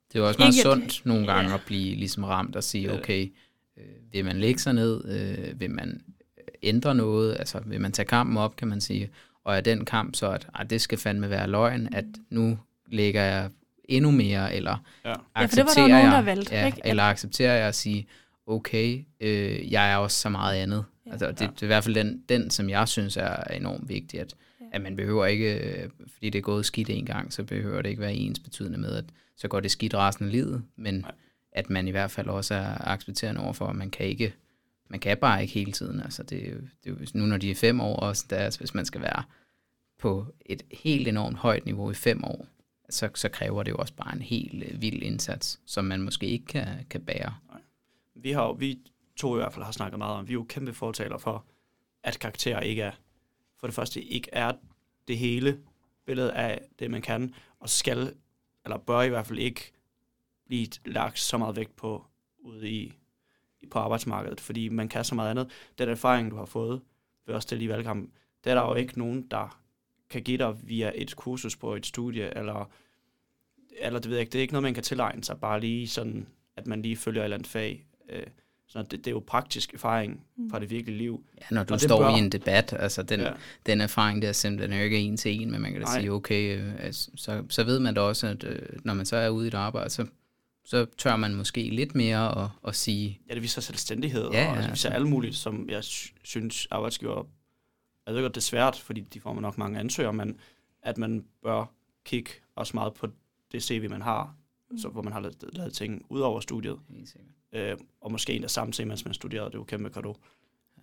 [0.07, 1.55] Det er jo også meget Ikke at- sundt nogle gange ja.
[1.55, 2.97] at blive ligesom ramt og sige, Ja.
[2.99, 3.33] okay,
[3.77, 6.01] øh, vil man lægge sig ned, øh, vil man
[6.63, 9.09] ændre noget, altså vil man tage kampen op, kan man sige,
[9.43, 13.21] og er den kamp så, at ej, det skal fandme være løgn, at nu lægger
[13.23, 13.49] jeg
[13.85, 15.09] endnu mere, eller Ja.
[15.09, 16.81] Ja, for det var der nogen, der valgte, ja, ikke?
[16.85, 18.07] eller accepterer jeg at sige,
[18.47, 20.85] okay, øh, jeg er også så meget andet.
[21.05, 21.11] Ja.
[21.11, 24.19] Altså, det, det er i hvert fald den, den, som jeg synes er enormt vigtig,
[24.19, 24.65] at, Ja.
[24.71, 27.89] at man behøver ikke, øh, fordi det er gået skidt en gang, så behøver det
[27.89, 29.03] ikke være ens betydende med, at
[29.37, 31.11] så går det skidt resten af livet, men Nej.
[31.51, 34.33] at man i hvert fald også er accepterende overfor, at man kan ikke,
[34.89, 35.99] man kan bare ikke hele tiden.
[35.99, 38.85] Altså det, det er nu når de er fem år også, der, altså hvis man
[38.85, 39.23] skal være
[39.99, 42.47] på et helt enormt højt niveau i fem år,
[42.89, 46.27] så, så kræver det jo også bare en helt øh, vild indsats, som man måske
[46.27, 47.35] ikke kan, kan bære.
[48.15, 48.79] Vi har vi
[49.15, 51.45] to i hvert fald har snakket meget om, vi er jo kæmpe fortalere for,
[52.03, 52.91] at karakterer ikke er,
[53.59, 54.51] for det første ikke er
[55.07, 55.59] det hele
[56.05, 58.13] billede af det, man kan, og skal,
[58.65, 59.71] eller bør i hvert fald ikke
[60.45, 62.05] blive lagt så meget vægt på
[62.39, 62.93] ude i,
[63.71, 65.47] på arbejdsmarkedet, fordi man kan så meget andet.
[65.77, 66.81] Den erfaring, du har fået
[67.27, 68.11] ved at stille i valgkampen,
[68.43, 69.59] det er der jo ikke nogen, der
[70.09, 72.69] kan give dig via et kursus på et studie, eller,
[73.79, 75.87] eller det ved jeg ikke, det er ikke noget, man kan tilegne sig, bare lige
[75.87, 77.85] sådan, at man lige følger et eller andet fag.
[78.09, 78.23] Øh,
[78.67, 81.23] Så det, det er jo praktisk erfaring fra det virkelige liv.
[81.37, 83.31] Ja, når du Og står bør- i en debat, altså den, Ja.
[83.65, 85.99] den erfaring der simpelthen er ikke en til en, men man kan da Nej.
[85.99, 89.15] sige, okay, øh, altså, så, så ved man da også, at øh, når man så
[89.15, 90.05] er ude i et arbejde, så,
[90.69, 94.43] så tør man måske lidt mere at, at sige, Ja, det viser selvstændighed, Ja, ja,
[94.43, 94.89] ja, og det viser altså.
[94.89, 97.23] alt muligt, som jeg sy- synes arbejdsgiver,
[98.05, 100.39] jeg ved godt, det er svært, fordi de får man nok mange ansøgere, men
[100.81, 101.65] at man bør
[102.05, 103.07] kigge også meget på
[103.51, 104.35] det CV, man har,
[104.71, 104.77] mm.
[104.77, 107.31] så, hvor man har lavet, lavet ting ud over studiet, helt sikkert.
[107.51, 110.15] øh, og måske endda samtidig, mens man studerede, det er jo kæmpe kado,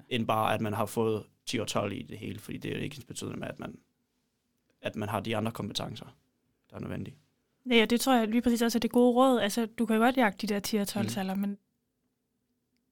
[0.09, 2.76] end bare, at man har fået 10 og 12 i det hele, fordi det er
[2.76, 3.78] jo ikke ens betydende med, at man,
[4.82, 6.07] at man har de andre kompetencer,
[6.70, 7.16] der er nødvendige.
[7.71, 9.41] Ja, det tror jeg lige præcis også er det gode råd.
[9.41, 11.41] Altså, du kan godt jagte de der 10 og 12 taller, mm.
[11.41, 11.59] men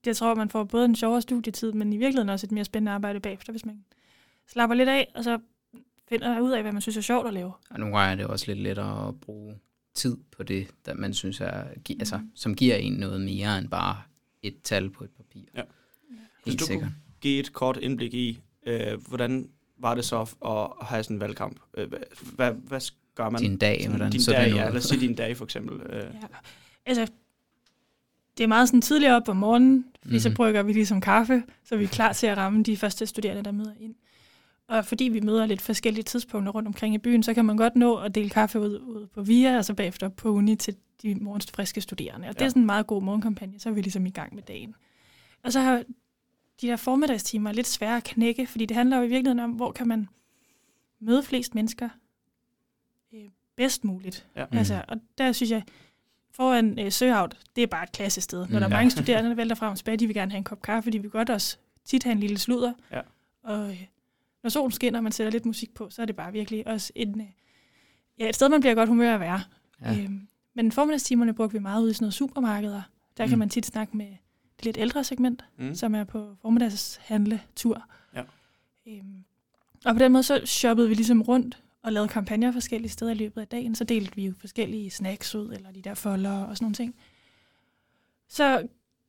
[0.06, 2.92] jeg tror, man får både en sjovere studietid, men i virkeligheden også et mere spændende
[2.92, 3.84] arbejde bagefter, hvis man
[4.48, 5.38] slapper lidt af, og så
[6.08, 7.52] finder ud af, hvad man synes er sjovt at lave.
[7.70, 9.58] Og nogle gange er det også lidt lettere at bruge
[9.94, 12.30] tid på det, der man synes er, gi- altså, Mhm.
[12.34, 14.02] som giver en noget mere end bare
[14.42, 15.40] et tal på et papir.
[15.54, 15.60] Ja.
[15.60, 15.68] Helt
[16.44, 16.88] Hvis du sikkert.
[16.88, 21.20] kunne give et kort indblik i, øh, hvordan var det så at, have sådan en
[21.20, 21.60] valgkamp?
[21.74, 21.98] Øh, hvad,
[22.34, 22.80] hvad, hvad
[23.14, 23.40] gør man?
[23.40, 25.44] Din dag, Sådan hvordan din så dag, den ja, lad os sige din dag for
[25.44, 25.80] eksempel.
[25.80, 26.26] Øh, Ja.
[26.86, 27.06] Altså,
[28.38, 30.20] det er meget sådan tidligere op om morgenen, fordi mm.
[30.20, 30.36] så Mhm.
[30.36, 33.52] brygger vi ligesom kaffe, så vi er klar til at ramme de første studerende, der
[33.52, 33.94] møder ind.
[34.68, 37.76] Og fordi vi møder lidt forskellige tidspunkter rundt omkring i byen, så kan man godt
[37.76, 41.14] nå at dele kaffe ud, ud på VIA, og så bagefter på uni til de
[41.14, 42.28] morgens friske studerende.
[42.28, 42.44] Og det Ja.
[42.44, 44.74] er sådan en meget god morgenkampagne, så er vi ligesom i gang med dagen.
[45.42, 45.82] Og så har
[46.60, 49.72] de der formiddagstimer lidt svære at knække, fordi det handler jo i virkeligheden om, hvor
[49.72, 50.08] kan man
[51.00, 51.88] møde flest mennesker
[53.56, 54.26] bedst muligt.
[54.36, 54.44] Ja.
[54.52, 55.62] Altså, og der synes jeg,
[56.30, 58.46] foran øh, Søhavt, det er bare et klassisk sted.
[58.48, 58.72] Når der er Mm.
[58.72, 61.02] mange studerende, der vælter frem og tilbage, de vil gerne have en kop kaffe, de
[61.02, 62.72] vil godt også tit have en lille sludder.
[62.92, 63.00] Ja.
[63.42, 63.84] Og øh,
[64.42, 66.92] når solen skinner, og man sætter lidt musik på, så er det bare virkelig også
[66.94, 67.26] en, øh,
[68.18, 69.40] ja, et sted, man bliver godt humør at være.
[69.82, 69.98] Ja.
[70.02, 72.82] Øhm, men formiddagstimerne brugte vi meget ude i sådan noget supermarkeder.
[73.16, 73.38] Der kan Mm.
[73.38, 74.06] man tit snakke med
[74.56, 75.74] det lidt ældre segment, mm.
[75.74, 77.84] som er på formiddagshandletur.
[78.14, 78.22] Ja.
[78.86, 79.24] Øhm,
[79.84, 83.14] og på den måde så shoppede vi ligesom rundt og lavede kampagner forskellige steder i
[83.14, 83.74] løbet af dagen.
[83.74, 86.94] Så delte vi jo forskellige snacks ud, eller de der folder og sådan nogle ting.
[88.28, 88.66] Så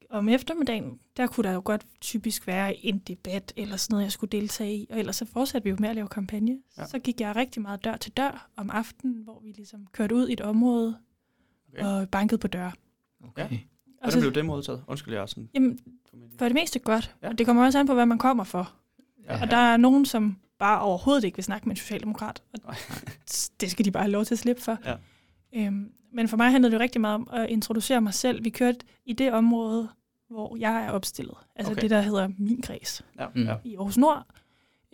[0.10, 4.12] om eftermiddagen, der kunne der jo godt typisk være en debat eller sådan noget, jeg
[4.12, 4.88] skulle deltage i.
[4.90, 6.60] Og ellers så fortsatte vi jo med at lave kampagne.
[6.78, 6.86] Ja.
[6.86, 10.28] Så gik jeg rigtig meget dør til dør om aftenen, hvor vi ligesom kørte ud
[10.28, 10.98] i et område
[11.74, 11.86] Okay.
[11.86, 12.72] og bankede på døre.
[13.24, 13.42] Okay.
[13.42, 13.46] Ja.
[13.46, 13.52] Og
[14.00, 14.84] Hvordan så, blev det modtaget?
[14.88, 15.50] Undskyld, jeg er sådan...
[15.54, 15.80] jamen,
[16.38, 17.16] for det meste godt.
[17.22, 17.28] Ja.
[17.28, 17.32] Ja.
[17.32, 18.74] Og det kommer også an på, hvad man kommer for.
[19.26, 19.42] Ja.
[19.42, 22.44] Og der er nogen, som bare overhovedet ikke vil snakke med en socialdemokrat.
[22.64, 22.76] Og
[23.62, 24.78] det skal de bare have lov til at slippe for.
[24.86, 24.96] Ja.
[25.56, 28.44] Øhm, men for mig handlede det jo rigtig meget om at introducere mig selv.
[28.44, 29.90] Vi kørte i det område,
[30.30, 31.36] hvor jeg er opstillet.
[31.56, 31.82] Altså Okay.
[31.82, 33.44] det, der hedder min kreds Ja, Mm.
[33.44, 33.56] ja.
[33.64, 34.26] i Aarhus Nord.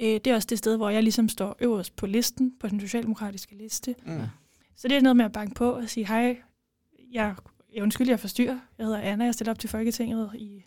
[0.01, 2.79] Øh, det er også det sted, hvor jeg ligesom står øverst på listen, på den
[2.79, 3.95] socialdemokratiske liste.
[4.05, 4.21] Mm.
[4.75, 6.37] Så det er noget med at banke på og sige, hej,
[7.11, 7.35] jeg,
[7.73, 8.59] jeg undskyld, jeg forstyrrer.
[8.77, 10.63] Jeg hedder Anna, jeg stiller op til Folketinget i,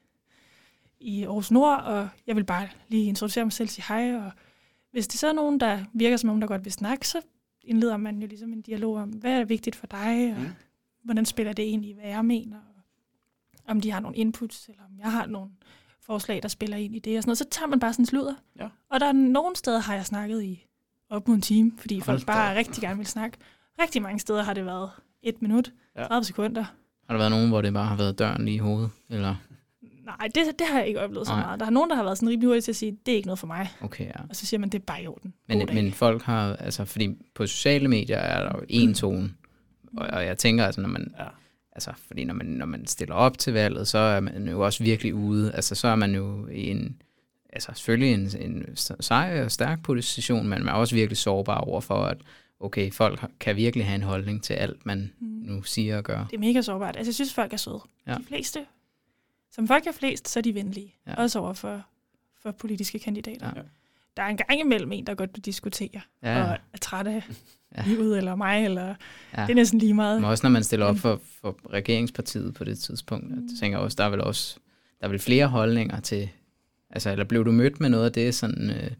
[1.00, 4.14] i Aarhus Nord, og jeg vil bare lige introducere mig selv og sige hej.
[4.16, 4.32] Og
[4.94, 7.20] hvis det så er nogen, der virker som nogen, der godt vil snakke, så
[7.62, 10.48] indleder man jo ligesom en dialog om, hvad er vigtigt for dig, og Mm.
[11.04, 12.82] hvordan spiller det ind i, hvad jeg mener, og
[13.68, 15.50] om de har nogle inputs, eller om jeg har nogle
[16.00, 17.38] forslag, der spiller ind i det, og sådan noget.
[17.38, 18.34] Så tager man bare sådan en sludder.
[18.60, 18.68] Ja.
[18.90, 20.66] Og der er nogle steder, har jeg snakket i
[21.10, 23.38] op mod en time, fordi Hold folk da bare rigtig gerne vil snakke.
[23.82, 24.90] Rigtig mange steder har det været
[25.22, 26.06] et minut, Ja.
[26.06, 26.62] 30 sekunder.
[26.62, 28.90] Har der været nogen, hvor det bare har været døren lige i hovedet?
[29.10, 29.34] Eller?
[30.04, 31.42] Nej, det, det har jeg ikke oplevet så Nej.
[31.46, 31.60] meget.
[31.60, 33.26] Der er nogen, der har været sådan rimelig hurtigt til at sige, det er ikke
[33.26, 33.68] noget for mig.
[33.80, 34.20] Okay, ja.
[34.30, 35.34] Og så siger man, det er bare i orden.
[35.48, 35.74] Men, dag.
[35.74, 39.30] men folk har, altså fordi på sociale medier er der jo en tone,
[39.96, 41.24] og, og jeg tænker, altså når man, Ja.
[41.72, 44.84] altså fordi når man, når man stiller op til valget, så er man jo også
[44.84, 47.02] virkelig ude, altså så er man jo i en,
[47.52, 51.80] altså selvfølgelig en, en sej og stærk position, men man er også virkelig sårbar over
[51.80, 52.16] for, at
[52.60, 55.26] okay, folk kan virkelig have en holdning til alt, man Mm.
[55.28, 56.26] nu siger og gør.
[56.30, 56.96] Det er mega sårbart.
[56.96, 57.80] Altså, jeg synes, folk er søde.
[58.06, 58.14] Ja.
[58.14, 58.60] De fleste,
[59.54, 60.94] som folk er flest, så er de venlige.
[61.06, 61.14] Ja.
[61.14, 61.82] Også over for,
[62.42, 63.50] for politiske kandidater.
[63.56, 63.62] Ja.
[64.16, 67.22] Der er en gang imellem en, der godt vil diskutere, Ja, og er træt af
[67.76, 67.82] Ja.
[67.86, 68.94] livet, eller mig, eller
[69.36, 69.42] Ja.
[69.42, 70.20] det er næsten lige meget.
[70.20, 73.94] Men også når man stiller op for, for regeringspartiet på det tidspunkt, jeg tænker også,
[73.98, 74.58] der er vel også
[75.00, 76.28] der er vel flere holdninger til,
[76.90, 78.90] altså, eller blev du mødt med noget af det, sådan øh,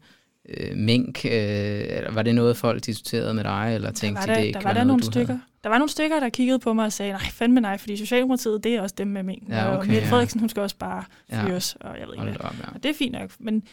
[0.49, 4.25] øh, mink, øh, eller var det noget, folk diskuterede med dig, eller Der tænkte var
[4.25, 5.33] de, der, det ikke der var var der nogle stykker.
[5.33, 5.41] Havde?
[5.65, 8.63] Der var nogle stykker, der kiggede på mig og sagde, nej, fandme nej, fordi Socialdemokratiet,
[8.63, 9.49] det er også dem med mink.
[9.49, 10.11] Ja, og okay, Mette ja.
[10.11, 11.45] Frederiksen, hun skal også bare Ja.
[11.45, 12.45] fyres, og jeg ved ikke Hold hvad.
[12.45, 12.73] op, ja.
[12.75, 13.63] Og det er fint nok, men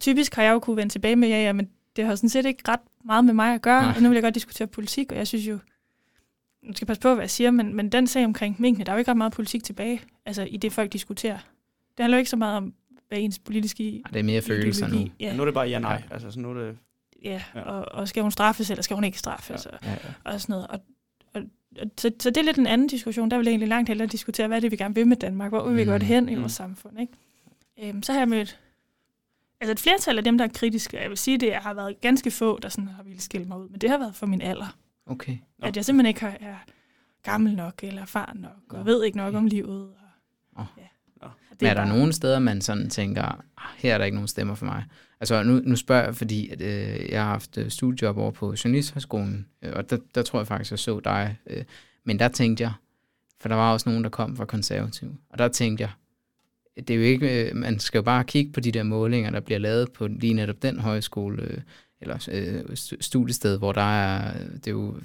[0.00, 2.46] typisk har jeg jo kunne vende tilbage med, ja, ja, men det har sådan set
[2.46, 3.92] ikke ret meget med mig at gøre, Nej.
[3.96, 5.58] og nu vil jeg godt diskutere politik, og jeg synes jo,
[6.62, 8.92] nu skal jeg passe på, hvad jeg siger, men, men den sag omkring minkene, der
[8.92, 11.36] er jo ikke ret meget politik tilbage, altså i det folk diskuterer.
[11.96, 12.74] Det handler jo ikke så meget om,
[13.08, 14.96] hvad ens politiske Ej, Det er mere følelser nu.
[14.98, 15.06] Ja.
[15.20, 16.02] Ja, Nu er det bare ja-nej.
[16.10, 16.76] Altså, så nu er det...
[17.24, 17.60] ja, Ja.
[17.60, 19.70] og, og skal hun straffes, eller skal hun ikke straffes, Ja.
[19.70, 19.96] og, Ja, ja.
[20.32, 20.66] og sådan noget.
[20.66, 20.80] Og, og
[21.98, 23.30] så, så det er lidt en anden diskussion.
[23.30, 25.50] Der vil jeg egentlig langt hellere diskutere, hvad er det, vi gerne vil med Danmark?
[25.50, 26.40] Hvor vil vi Mm, godt hen i mm.
[26.40, 27.00] vores samfund?
[27.00, 27.12] Ikke?
[27.82, 28.58] Øhm, så har jeg mødt
[29.60, 31.00] altså et flertal af dem, der er kritiske.
[31.00, 33.68] Jeg vil sige, det har været ganske få, der sådan har ville skille mig ud.
[33.68, 34.76] Men det har været for min alder.
[35.06, 35.36] Okay.
[35.58, 35.66] Nå.
[35.66, 36.56] At jeg simpelthen ikke har, er
[37.22, 38.84] gammel nok eller erfaren nok, og Nå.
[38.84, 39.90] ved ikke nok om livet.
[40.56, 40.82] Og, ja.
[41.22, 41.26] Nå.
[41.26, 43.38] Og Men er der bare- nogle steder, man sådan tænker, "Ah,
[43.76, 44.84] her er der ikke nogen stemmer for mig?
[45.24, 48.54] Altså nu, nu spørger jeg, fordi at, øh, jeg har haft øh, studiejob over på
[48.64, 51.36] Journalisthøjskolen, øh, og der, der tror jeg faktisk, jeg så dig.
[51.46, 51.64] Øh,
[52.04, 52.72] men der tænkte jeg,
[53.40, 55.90] for der var også nogen, der kom fra konservativ, og der tænkte jeg,
[56.88, 59.40] det er jo ikke, øh, man skal jo bare kigge på de der målinger, der
[59.40, 61.58] bliver lavet på lige netop den højskole, øh,
[62.00, 64.96] eller øh, stu- studiested, hvor der er, det er jo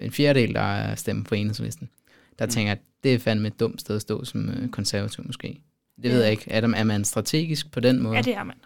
[0.00, 1.88] en fjerdedel, der er stemme på enhedslisten.
[2.38, 2.50] Der Mm.
[2.50, 5.60] tænker jeg, det er fandme et dumt sted at stå som øh, konservativ måske.
[6.02, 6.44] Det ved jeg ikke.
[6.50, 8.16] Der, er man strategisk på den måde?
[8.16, 8.56] Ja, det er man.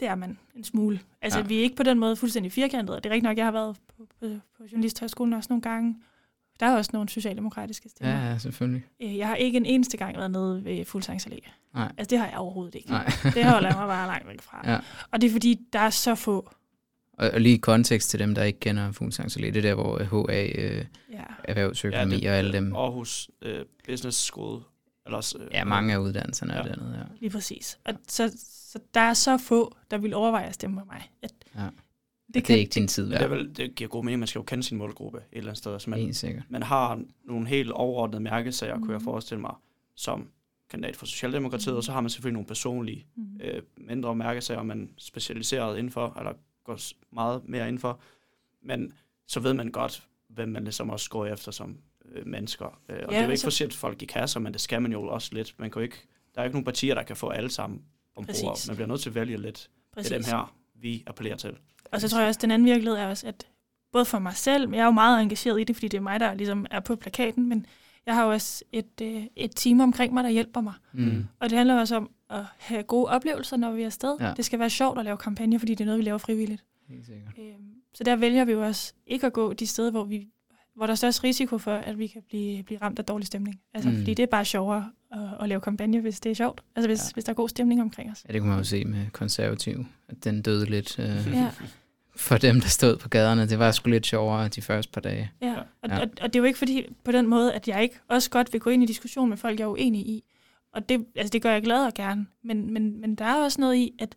[0.00, 1.00] Det er man en smule.
[1.22, 1.42] Altså, Ja.
[1.42, 1.48] ja.
[1.48, 3.52] vi er ikke på den måde fuldstændig firkantet, og det er rigtigt nok, jeg har
[3.52, 4.26] været på, på,
[4.56, 5.96] på Journalisthøjskolen også nogle gange.
[6.60, 8.14] Der er også nogle socialdemokratiske stemmer.
[8.14, 8.84] ja, ja, selvfølgelig.
[9.02, 11.50] Øh, Jeg har ikke en eneste gang været nede ved Fuglsangs Allé.
[11.74, 11.92] Nej.
[11.98, 12.90] Altså, det har jeg overhovedet ikke.
[12.90, 13.04] Nej.
[13.34, 14.70] Det holder jeg mig bare langt væk fra.
[14.72, 14.78] Ja.
[15.10, 16.50] Og det er fordi, der er så få.
[17.12, 19.98] Og, og lige kontekst til dem, der ikke kender Fuglsangs Allé, det er der, hvor
[20.00, 21.22] øh, HA, øh, Ja.
[21.44, 24.62] erhvervsøkonomi det- og alle dem, Aarhus øh, Business School.
[25.06, 26.62] Ellers, øh, ja, mange af uddannelserne er Ja.
[26.68, 27.04] dernede, ja.
[27.20, 27.78] Lige præcis.
[27.84, 28.32] Og så,
[28.68, 31.10] så der er så få, der vil overveje at stemme på mig.
[31.22, 31.60] At Ja.
[31.60, 31.70] det,
[32.34, 33.38] Det, det er ikke din tid Men det, er værd.
[33.38, 35.72] vel, det giver god mening, man skal jo kende sin målgruppe et eller andet sted.
[35.72, 36.14] Altså man,
[36.48, 38.80] man har nogle helt overordnede mærkesager, mm.
[38.82, 39.04] kunne jeg Mhm.
[39.04, 39.54] forestille mig,
[39.94, 40.28] som
[40.70, 43.40] kandidat for Socialdemokratiet, og så har man selvfølgelig nogle personlige, Mm.
[43.44, 46.32] øh, mindre mærkesager, man er specialiseret indenfor, eller
[46.64, 46.78] går
[47.14, 48.00] meget mere indenfor.
[48.62, 48.92] Men
[49.26, 52.66] så ved man godt, hvem man ligesom også går efter som øh, mennesker.
[52.66, 54.60] Øh, og ja, det er jo ikke altså- for at folk i kasser, men det
[54.60, 55.54] skal man jo også lidt.
[55.58, 55.96] Man kan jo ikke,
[56.34, 57.82] der er ikke nogen partier, der kan få alle sammen
[58.18, 58.34] ombord.
[58.54, 58.68] Præcis.
[58.68, 59.70] Man bliver nødt til at vælge lidt.
[59.92, 60.08] Præcis.
[60.08, 61.56] Det er dem her, vi appellerer til.
[61.92, 63.46] Og så tror jeg også, at den anden virkelighed er også, at
[63.92, 66.02] både for mig selv, men jeg er jo meget engageret i det, fordi det er
[66.02, 67.66] mig, der ligesom er på plakaten, men
[68.06, 70.74] jeg har jo også et, øh, et team omkring mig, der hjælper mig.
[70.92, 71.26] Mm.
[71.40, 74.16] Og det handler også om at have gode oplevelser, når vi er afsted.
[74.20, 74.32] Ja.
[74.36, 76.64] Det skal være sjovt at lave kampagner, fordi det er noget, vi laver frivilligt.
[76.88, 77.32] Helt sikkert.
[77.38, 77.54] Øhm,
[77.94, 80.28] Så der vælger vi jo også ikke at gå de steder, hvor, vi,
[80.74, 83.60] hvor der er størst risiko for, at vi kan blive, blive ramt af dårlig stemning.
[83.74, 83.96] Altså, mm.
[83.96, 86.60] fordi det er bare sjovere at, at lave kampagne, hvis det er sjovt.
[86.76, 87.12] Altså, hvis, Ja.
[87.14, 88.24] hvis der er god stemning omkring os.
[88.28, 91.50] Ja, det kunne man jo se med konservativ, at den døde lidt øh, Ja,
[92.16, 93.46] for dem, der stod på gaderne.
[93.48, 95.30] Det var sgu lidt sjovere de første par dage.
[95.40, 95.46] ja.
[95.46, 95.54] Ja.
[95.82, 96.00] Og, Ja.
[96.00, 98.52] og, og det er jo ikke fordi, på den måde, at jeg ikke også godt
[98.52, 100.24] vil gå ind i diskussion med folk, jeg er uenig i.
[100.72, 102.26] Og det, altså, det gør jeg glad og gerne.
[102.44, 104.16] Men, men, men der er også noget i, at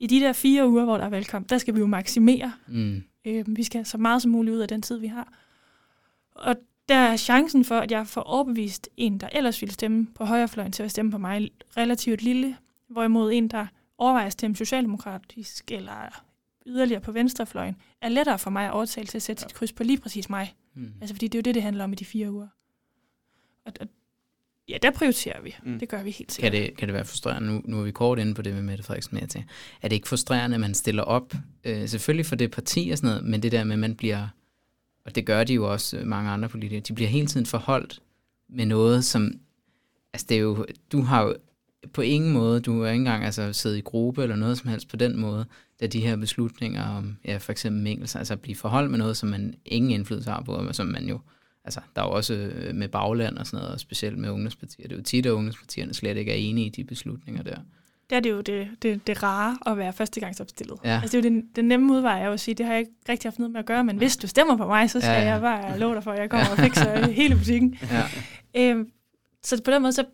[0.00, 3.02] i de der fire uger, hvor der er valgkamp, der skal vi jo maksimere Mm.
[3.24, 5.32] Øh, vi skal have så meget som muligt ud af den tid, vi har.
[6.34, 6.56] Og
[6.88, 10.72] der er chancen for, at jeg får overbevist en, der ellers ville stemme på højrefløjen
[10.72, 12.56] til at stemme på mig, relativt lille.
[12.88, 13.66] Hvorimod en, der
[13.98, 16.22] overvejer at stemme socialdemokratisk eller
[16.66, 19.48] yderligere på venstrefløjen, er lettere for mig at overtale til at sætte Ja.
[19.48, 20.54] sit kryds på lige præcis mig.
[20.74, 20.92] Mm.
[21.00, 22.48] Altså fordi det er jo det, det handler om i de fire uger.
[23.66, 23.86] Og, og
[24.68, 25.56] ja, der prioriterer vi.
[25.64, 25.78] Mm.
[25.78, 26.52] Det gør vi helt Kan sikkert.
[26.52, 27.48] det, kan det være frustrerende?
[27.54, 29.44] Nu, nu er vi kort inde på det med Mette Frederiksen mere til.
[29.82, 31.34] Er det ikke frustrerende, at man stiller op,
[31.64, 34.28] øh, selvfølgelig for det parti og sådan noget, men det der med, at man bliver,
[35.06, 38.00] og det gør de jo også øh, mange andre politikere, de bliver hele tiden forholdt
[38.48, 39.32] med noget, som,
[40.12, 41.36] altså det er jo, du har jo
[41.92, 44.88] på ingen måde, du har ikke engang altså, siddet i gruppe eller noget som helst
[44.88, 45.44] på den måde,
[45.80, 49.16] da de her beslutninger om, ja, for eksempel mængelse, altså at blive forholdt med noget,
[49.16, 51.20] som man ingen indflydelse har på, og som man jo,
[51.64, 54.88] altså der er jo også øh, med bagland og sådan noget, og specielt med ungdomspartier.
[54.88, 57.58] Det er jo tit, at ungdomspartierne slet ikke er enige i de beslutninger der.
[58.10, 60.78] Der er det jo det, det, det rare at være førstegangsopstillet.
[60.84, 61.00] Ja.
[61.02, 62.92] Altså det er jo den, den nemme udvej er at sige, det har jeg ikke
[63.08, 65.14] rigtig haft noget med at gøre, men hvis du stemmer på mig, så skal Ja,
[65.14, 65.26] ja, ja.
[65.28, 65.32] ja.
[65.32, 67.78] jeg bare love dig for, at jeg kommer og fikser hele butikken.
[67.90, 68.02] Ja.
[68.70, 68.90] Øhm,
[69.42, 70.04] så på den måde, så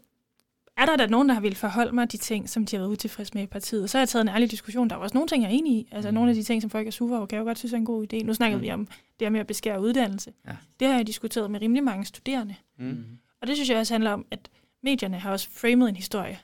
[0.77, 2.91] er der da nogen, der har ville forholde mig de ting, som de har været
[2.93, 3.91] utilfredse med i partiet.
[3.91, 4.91] Så har jeg taget en ærlig diskussion.
[4.91, 5.89] Der er også nogle ting, jeg er enig i.
[5.93, 6.15] Altså Mm.
[6.15, 7.77] nogle af de ting, som folk er sure over, kan jeg jo godt synes er
[7.77, 8.25] en god idé.
[8.25, 8.63] Nu snakker Mm.
[8.63, 10.33] vi om det her med at beskære uddannelse.
[10.49, 10.53] Ja.
[10.81, 12.55] Det har jeg diskuteret med rimelig mange studerende.
[12.79, 13.05] Mm.
[13.43, 14.49] Og det synes jeg også handler om, at
[14.83, 16.39] medierne har også framet en historie.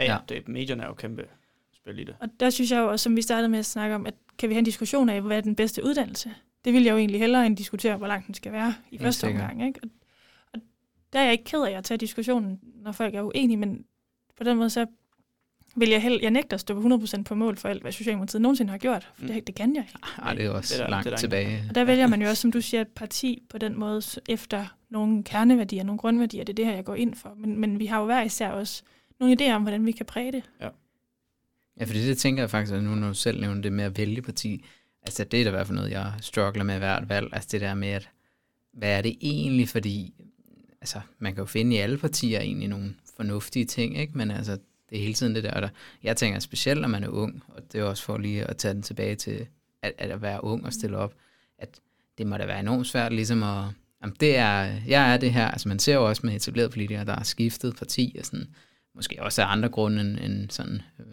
[0.00, 0.12] Ja, ja.
[0.12, 0.18] Ja.
[0.28, 1.24] Det, medierne er jo kæmpe
[1.76, 2.16] spil i det.
[2.20, 4.48] Og der synes jeg jo også, som vi startede med at snakke om, at kan
[4.48, 6.30] vi have en diskussion af, hvad er den bedste uddannelse?
[6.64, 9.02] Det vil jeg jo egentlig hellere end diskutere, hvor lang den skal være i Helt
[9.02, 9.42] første sikkert.
[9.50, 9.66] omgang.
[9.68, 9.80] Ikke?
[9.82, 9.88] Og,
[10.54, 10.60] og
[11.12, 13.84] der er jeg ikke ked af at tage diskussionen, når folk er uenige, men
[14.38, 14.86] på den måde så
[15.76, 18.70] vil jeg, held, jeg nægter at stå 100% på mål for alt, hvad Socialdemokratiet nogensinde
[18.70, 19.08] har gjort.
[19.14, 19.28] For Mm.
[19.32, 19.98] det, det kan jeg ikke.
[20.22, 21.64] Ej, det er jo også Det er der- langt det er der tilbage.
[21.68, 24.66] Og der vælger man jo også, som du siger, et parti på den måde efter
[24.90, 26.44] nogle kerneværdier, nogle grundværdier.
[26.44, 27.34] Det er det her, jeg går ind for.
[27.36, 28.82] Men, men vi har jo hver især også
[29.20, 30.42] nogle idéer om, hvordan vi kan præge det.
[31.80, 33.98] Ja, fordi det tænker jeg faktisk, at nu når du selv nævner det med at
[33.98, 34.64] vælge parti,
[35.02, 37.60] altså det er da i hvert fald noget, jeg struggler med hvert valg, altså det
[37.60, 38.08] der med, at
[38.72, 40.14] hvad er det egentlig, fordi
[40.80, 44.18] altså man kan jo finde i alle partier egentlig nogle fornuftige ting, ikke?
[44.18, 44.52] men altså
[44.90, 45.68] det er hele tiden det der, der
[46.02, 48.74] jeg tænker specielt, når man er ung, og det er også for lige at tage
[48.74, 49.46] den tilbage til,
[49.82, 51.14] at, at være ung og stille op,
[51.58, 51.80] at
[52.18, 53.64] det må da være enormt svært ligesom at,
[54.02, 57.04] Jamen, det er, jeg er det her, altså man ser jo også med etablerede politikere,
[57.04, 58.46] der har skiftet parti, og sådan,
[58.94, 61.06] måske også af andre grunde end, end sådan, øh,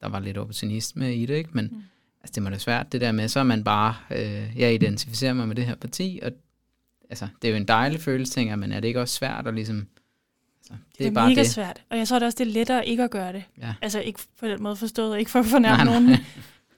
[0.00, 1.50] der var lidt opportunisme i det, ikke?
[1.52, 1.82] men mm.
[2.20, 5.32] altså, det må da svært, det der med, så er man bare, øh, jeg identificerer
[5.32, 6.32] mig med det her parti, og
[7.10, 9.46] altså, det er jo en dejlig følelse, tænker jeg, men er det ikke også svært
[9.46, 9.86] at ligesom,
[10.58, 11.50] altså, det, det er, er bare mega det.
[11.50, 13.44] svært, og jeg tror det også, det er lettere ikke at gøre det.
[13.58, 13.74] Ja.
[13.82, 16.16] Altså ikke på den måde forstået, ikke for at fornærme nogen,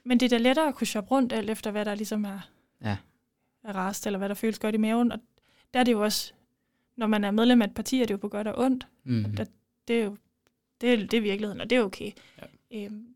[0.04, 2.48] men det er da lettere at kunne shoppe rundt alt efter, hvad der ligesom er,
[2.84, 2.96] ja.
[3.64, 5.18] er rast, eller hvad der føles godt i maven, og
[5.74, 6.32] der er det jo også,
[6.96, 8.86] når man er medlem af et parti, er det jo på godt og ondt.
[9.04, 9.36] Mm.
[9.36, 9.44] Der,
[9.88, 10.16] det er jo
[10.80, 12.10] det, er, det er virkeligheden, og det er okay.
[12.72, 12.84] Ja.
[12.84, 13.06] Øhm,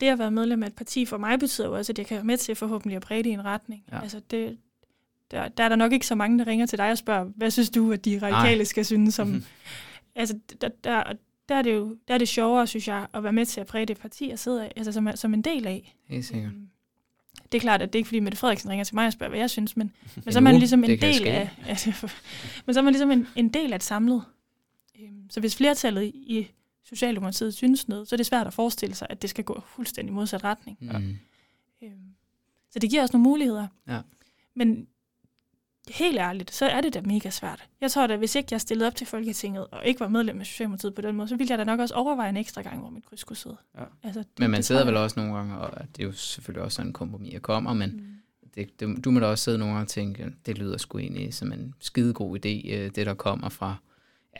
[0.00, 2.14] det at være medlem af et parti for mig betyder jo også, at jeg kan
[2.14, 3.84] være med til forhåbentlig at præge det i en retning.
[3.92, 4.00] Ja.
[4.02, 4.58] Altså det,
[5.30, 7.50] der, der er der nok ikke så mange, der ringer til dig og spørger, hvad
[7.50, 8.64] synes du, at de radikale Nej.
[8.64, 9.44] skal synes om...
[10.14, 11.12] altså der, der,
[11.48, 13.66] der, er det jo der er det sjovere, synes jeg, at være med til at
[13.66, 15.96] præge det parti, jeg sidder altså, som, som en del af.
[16.08, 16.52] Helt sikkert.
[16.52, 16.68] Øhm,
[17.52, 19.30] det er klart, at det er ikke fordi Mette Frederiksen ringer til mig og spørger,
[19.30, 19.92] hvad jeg synes, men,
[20.24, 22.12] men så er man ligesom en del af, altså,
[22.66, 24.22] men så er man ligesom en, en del af et samlet.
[25.00, 26.50] Øhm, så hvis flertallet i
[26.88, 30.14] Socialdemokratiet synes noget, så er det svært at forestille sig, at det skal gå fuldstændig
[30.14, 30.78] modsat retning.
[30.82, 30.96] Ja.
[31.86, 32.14] Øhm,
[32.70, 33.66] så det giver os nogle muligheder.
[33.88, 34.00] Ja.
[34.54, 34.86] Men
[35.88, 37.68] helt ærligt, så er det da mega svært.
[37.80, 40.46] Jeg tror da, hvis ikke jeg stillede op til Folketinget, og ikke var medlem af
[40.46, 42.90] Socialdemokratiet på den måde, så ville jeg da nok også overveje en ekstra gang, hvor
[42.90, 43.56] mit kryds skulle sidde.
[43.78, 43.84] Ja.
[44.02, 46.62] Altså, det, men man det sidder vel også nogle gange, og det er jo selvfølgelig
[46.62, 48.50] også sådan en kompromis, jeg kommer, men mm.
[48.54, 51.34] det, det, du må da også sidde nogle gange og tænke, det lyder sgu egentlig
[51.34, 53.76] som en skidegod idé, øh, det der kommer fra,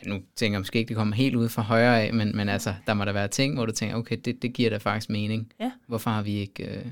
[0.05, 2.49] ja, nu tænker jeg måske ikke, det kommer helt ud fra højre af, men, men
[2.49, 5.09] altså, der må der være ting, hvor du tænker, okay, det, det giver da faktisk
[5.09, 5.53] mening.
[5.59, 5.71] Ja.
[5.87, 6.85] Hvorfor har vi ikke øh,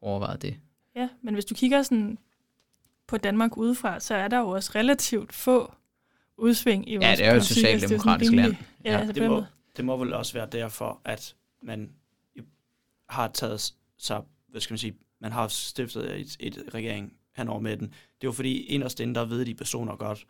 [0.00, 0.56] overvejet det?
[0.96, 2.18] Ja, men hvis du kigger sådan
[3.06, 5.72] på Danmark udefra, så er der jo også relativt få
[6.36, 8.56] udsving i vores Ja, det er jo et socialdemokratisk land.
[8.84, 8.98] Ja, ja.
[8.98, 9.44] Altså det, må,
[9.76, 11.90] det må vel også være derfor, at man
[13.08, 17.76] har taget sig, hvad skal man sige, man har stiftet et, et regering henover med
[17.76, 17.86] den.
[17.86, 20.26] Det er jo fordi, inderst inde, der ved de personer godt,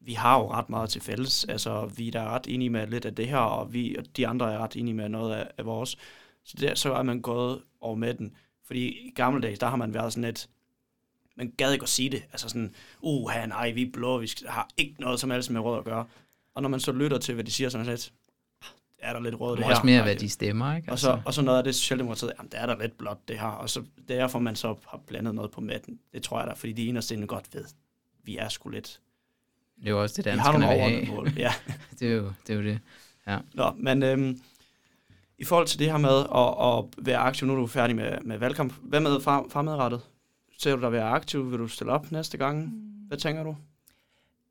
[0.00, 1.44] vi har jo ret meget til fælles.
[1.44, 4.52] Altså, vi er ret enige med lidt af det her, og vi og de andre
[4.52, 5.96] er ret enige med noget af, af vores.
[6.44, 8.34] Så, der, så er man gået over med den.
[8.66, 10.48] Fordi i gamle dage, der har man været sådan lidt,
[11.36, 12.22] man gad ikke at sige det.
[12.32, 15.78] Altså sådan, uh, nej, vi er blå, vi har ikke noget som helst med rød
[15.78, 16.06] at gøre.
[16.54, 18.12] Og når man så lytter til, hvad de siger, så er man lidt,
[18.98, 19.70] er der lidt rød det her.
[19.70, 20.92] Også mere, hvad de stemmer, ikke?
[20.92, 21.22] Og så, altså.
[21.26, 23.46] og så noget af det Socialdemokratiet, jamen, der er der lidt blåt det her.
[23.46, 26.00] Og så derfor man så har blandet noget på matten.
[26.12, 27.64] Det tror jeg da, fordi de eneste godt ved,
[28.24, 29.00] vi er sgu lidt.
[29.80, 31.06] Det er jo også det, danskerne vil have.
[31.06, 31.32] Mål.
[31.36, 31.52] Ja.
[32.00, 32.80] det, er jo, det er jo det.
[33.26, 33.38] Ja.
[33.54, 34.40] Nå, men øhm,
[35.38, 38.20] i forhold til det her med at, at være aktiv, nu er du færdig med,
[38.24, 38.74] med valgkamp.
[38.82, 40.00] Hvad med fremadrettet?
[40.58, 41.50] Ser du dig være aktiv?
[41.50, 42.64] Vil du stille op næste gang?
[42.64, 43.06] Mm.
[43.08, 43.56] Hvad tænker du?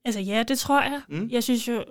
[0.06, 1.02] Altså ja, det tror jeg.
[1.08, 1.30] Mm.
[1.32, 1.84] Jeg synes jo,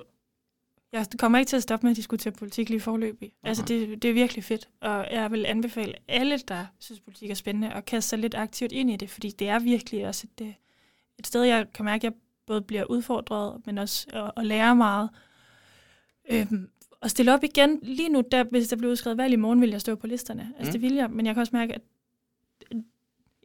[0.93, 3.33] jeg kommer ikke til at stoppe med at diskutere politik lige forløbig.
[3.43, 3.49] Okay.
[3.49, 7.35] Altså det, det er virkelig fedt, og jeg vil anbefale alle, der synes politik er
[7.35, 10.55] spændende, at kaste sig lidt aktivt ind i det, fordi det er virkelig også et,
[11.19, 14.77] et sted, jeg kan mærke, at jeg både bliver udfordret, men også at, at lære
[14.77, 15.11] meget.
[16.31, 16.69] Øhm,
[17.01, 17.79] og stille op igen.
[17.83, 20.53] Lige nu, der, hvis der bliver udskrevet valg i morgen, vil jeg stå på listerne.
[20.59, 20.73] Altså mm.
[20.73, 21.83] det vil jeg, men jeg kan også mærke, at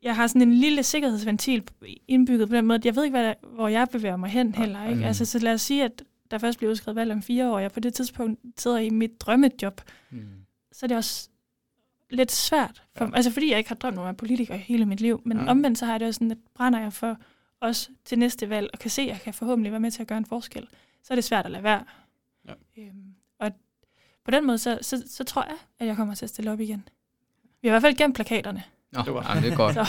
[0.04, 1.64] jeg har sådan en lille sikkerhedsventil
[2.08, 4.56] indbygget på den måde, at jeg ved ikke, hvad der, hvor jeg bevæger mig hen
[4.56, 4.86] heller.
[4.86, 5.00] Ikke?
[5.00, 5.06] Mm.
[5.06, 7.62] Altså, så lad os sige, at der først bliver udskrevet valg om fire år, og
[7.62, 10.28] jeg på det tidspunkt sidder i mit drømmejob, mm.
[10.72, 11.30] så er det også
[12.10, 12.84] lidt svært.
[12.96, 13.12] For, ja.
[13.14, 15.46] Altså fordi jeg ikke har drømt om at være politiker hele mit liv, men ja.
[15.50, 17.18] omvendt så har jeg det også sådan, at brænder jeg for
[17.62, 20.08] også til næste valg, og kan se, at jeg kan forhåbentlig være med til at
[20.08, 20.68] gøre en forskel,
[21.04, 21.84] så er det svært at lade være.
[22.48, 22.54] Ja.
[22.78, 23.52] Øhm, og
[24.26, 26.60] på den måde, så, så, så tror jeg, at jeg kommer til at stille op
[26.60, 26.88] igen.
[27.62, 28.64] Vi har i hvert fald gemt plakaterne.
[28.92, 29.26] Nå, det, var.
[29.30, 29.76] jamen, det er godt.
[29.76, 29.86] så,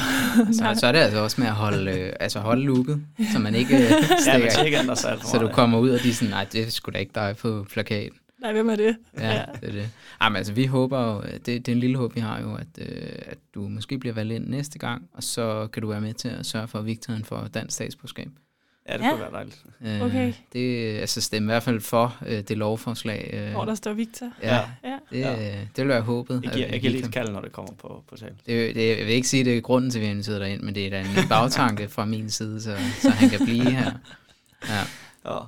[0.53, 3.55] så, så er det altså også med at holde, øh, altså holde looket, så man
[3.55, 6.73] ikke øh, stikker, ja, sig så du kommer ud, og de er sådan, nej, det
[6.73, 8.19] skulle da ikke dig på plakaten.
[8.41, 8.97] Nej, hvem er det?
[9.19, 9.45] Ja, ja.
[9.61, 9.91] det er det.
[10.23, 12.67] Jamen, altså, vi håber jo, det, det er en lille håb, vi har jo, at,
[12.79, 16.15] øh, at du måske bliver valgt ind næste gang, og så kan du være med
[16.15, 18.29] til at sørge for vigtigheden for dansk statsborgerskab.
[18.89, 19.11] Ja, det ja.
[19.11, 19.65] kunne være dejligt.
[19.81, 20.33] Øh, okay.
[20.53, 23.31] Det, altså stemme i hvert fald for øh, det lovforslag.
[23.33, 24.33] Øh, Hvor der står Victor.
[24.43, 24.99] Ja, ja.
[25.11, 25.53] Det, ja.
[25.77, 26.41] det vil være håbet.
[26.45, 28.35] Jeg giver, jeg giver lige et kald, når det kommer på, på tale.
[28.47, 30.53] Det, det, jeg vil ikke sige, det er grunden til, at vi har inviteret dig
[30.53, 33.71] ind, men det er da en bagtanke fra min side, så, så han kan blive
[33.71, 33.93] her.
[34.69, 34.81] Ja.
[35.25, 35.39] ja.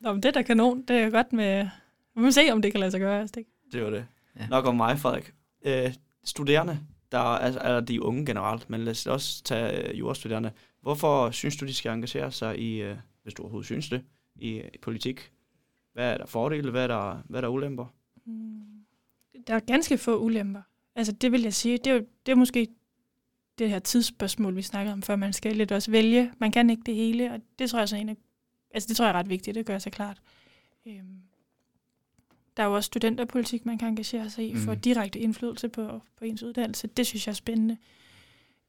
[0.00, 0.82] Nå, men det er da kanon.
[0.88, 1.68] Det er godt med...
[2.16, 3.20] Vi må se, om det kan lade sig gøre.
[3.20, 3.46] Altså, det.
[3.72, 4.06] det var det.
[4.38, 4.46] Ja.
[4.46, 5.32] Nok om mig, Frederik.
[5.64, 5.94] Øh,
[6.24, 6.78] studerende,
[7.12, 10.50] der er, er de unge generelt, men lad os også tage øh, jordstuderende.
[10.82, 14.04] Hvorfor synes du, de skal engagere sig i, øh, hvis du overhovedet synes det,
[14.36, 15.32] i, i politik?
[15.92, 17.94] Hvad er der fordele, hvad er der, hvad er der ulemper?
[18.26, 18.62] Mm.
[19.46, 20.62] Der er ganske få ulemper.
[20.94, 22.68] Altså det vil jeg sige, det er, jo, det er måske
[23.58, 26.32] det her tidsspørgsmål, vi snakkede om før, man skal lidt også vælge.
[26.38, 28.16] Man kan ikke det hele, og det tror jeg så en af,
[28.74, 30.22] altså det tror jeg er ret vigtigt, det gør sig klart.
[30.86, 31.20] Øhm,
[32.56, 34.58] der er jo også studenterpolitik, man kan engagere sig i, mm.
[34.58, 36.86] for direkte indflydelse på, på ens uddannelse.
[36.86, 37.76] Det synes jeg er spændende.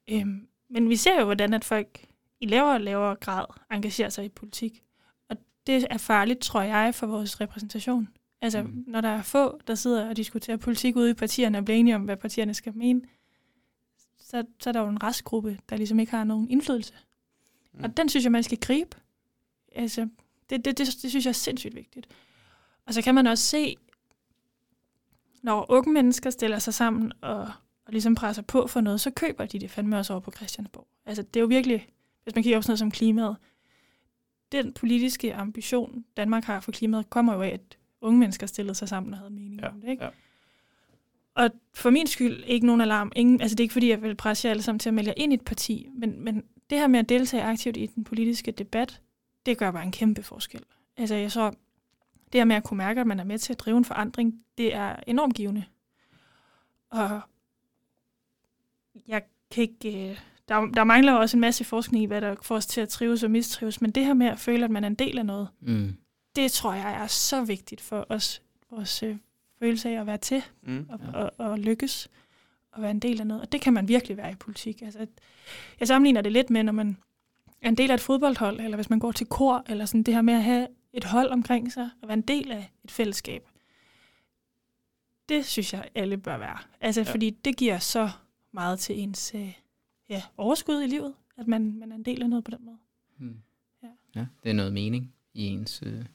[0.09, 2.05] Øhm, men vi ser jo, hvordan at folk
[2.39, 4.83] i lavere og lavere grad engagerer sig i politik.
[5.29, 8.09] Og det er farligt, tror jeg, for vores repræsentation.
[8.41, 8.83] Altså, mm.
[8.87, 11.95] når der er få, der sidder og diskuterer politik ude i partierne og bliver enige
[11.95, 13.01] om, hvad partierne skal mene,
[14.19, 16.93] så, så er der jo en restgruppe, der ligesom ikke har nogen indflydelse.
[17.73, 17.83] Mm.
[17.83, 18.97] Og den synes jeg, man skal gribe.
[19.75, 20.09] Altså,
[20.49, 22.07] det, det, det, det synes jeg er sindssygt vigtigt.
[22.87, 23.75] Og så kan man også se,
[25.43, 27.39] når unge mennesker stiller sig sammen og,
[27.85, 30.87] og ligesom presser på for noget, så køber de det fandme også over på Christiansborg.
[31.05, 31.87] Altså, det er jo virkelig,
[32.23, 33.37] hvis man kigger på sådan noget som klimaet,
[34.51, 38.89] den politiske ambition, Danmark har for klimaet, kommer jo af, at unge mennesker stillede sig
[38.89, 39.89] sammen og havde mening ja, om det.
[39.89, 40.03] Ikke?
[40.03, 40.09] Ja.
[41.35, 43.11] Og for min skyld, ikke nogen alarm.
[43.15, 45.09] Ingen, altså det er ikke fordi, jeg vil presse jer alle sammen til at melde
[45.09, 48.03] jer ind i et parti, men, men det her med at deltage aktivt i den
[48.03, 49.01] politiske debat,
[49.45, 50.61] det gør bare en kæmpe forskel.
[50.97, 51.51] Altså jeg så,
[52.33, 54.43] det her med at kunne mærke, at man er med til at drive en forandring,
[54.57, 55.63] det er enormt givende.
[56.89, 57.21] Og
[59.07, 59.21] jeg
[59.51, 60.09] kan ikke...
[60.09, 62.89] Øh, der, der mangler også en masse forskning i, hvad der får os til at
[62.89, 65.25] trives og mistrives, men det her med at føle, at man er en del af
[65.25, 65.95] noget, mm.
[66.35, 69.17] det tror jeg er så vigtigt for os, vores øh,
[69.59, 71.19] følelse af at være til mm, og, ja.
[71.19, 72.09] og, og lykkes
[72.71, 73.41] og være en del af noget.
[73.41, 74.81] Og det kan man virkelig være i politik.
[74.81, 75.07] Altså,
[75.79, 76.97] jeg sammenligner det lidt med, når man
[77.61, 80.13] er en del af et fodboldhold, eller hvis man går til kor, eller sådan det
[80.13, 80.67] her med at have
[80.97, 83.47] et hold omkring sig, og være en del af et fællesskab.
[85.29, 86.57] Det synes jeg, alle bør være.
[86.81, 87.11] Altså, ja.
[87.11, 88.09] fordi det giver så
[88.51, 89.53] meget til ens øh,
[90.09, 92.77] ja, overskud i livet, at man, man er en del af noget på den måde.
[93.17, 93.37] Hmm.
[93.83, 93.87] Ja.
[94.15, 96.05] ja, det er noget mening i ens øh,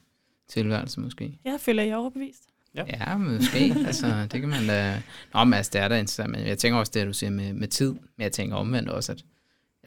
[0.47, 1.39] tilværelse måske.
[1.45, 2.43] Ja, føler jeg overbevist.
[2.75, 3.73] Ja, ja måske.
[3.87, 5.01] altså, det kan man da...
[5.33, 6.31] Nå, men altså, det er da interessant.
[6.31, 7.91] Men jeg tænker også det, du siger med, med tid.
[7.91, 9.25] Men jeg tænker omvendt også, at, at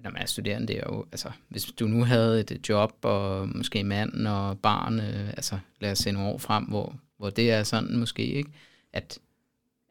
[0.07, 1.07] når man er studerende, det er jo...
[1.13, 5.93] Altså, hvis du nu havde et job, og måske mand og barn, øh, altså lad
[5.93, 8.51] os se nogle år frem, hvor, hvor det er sådan måske, ikke?
[8.93, 9.19] At,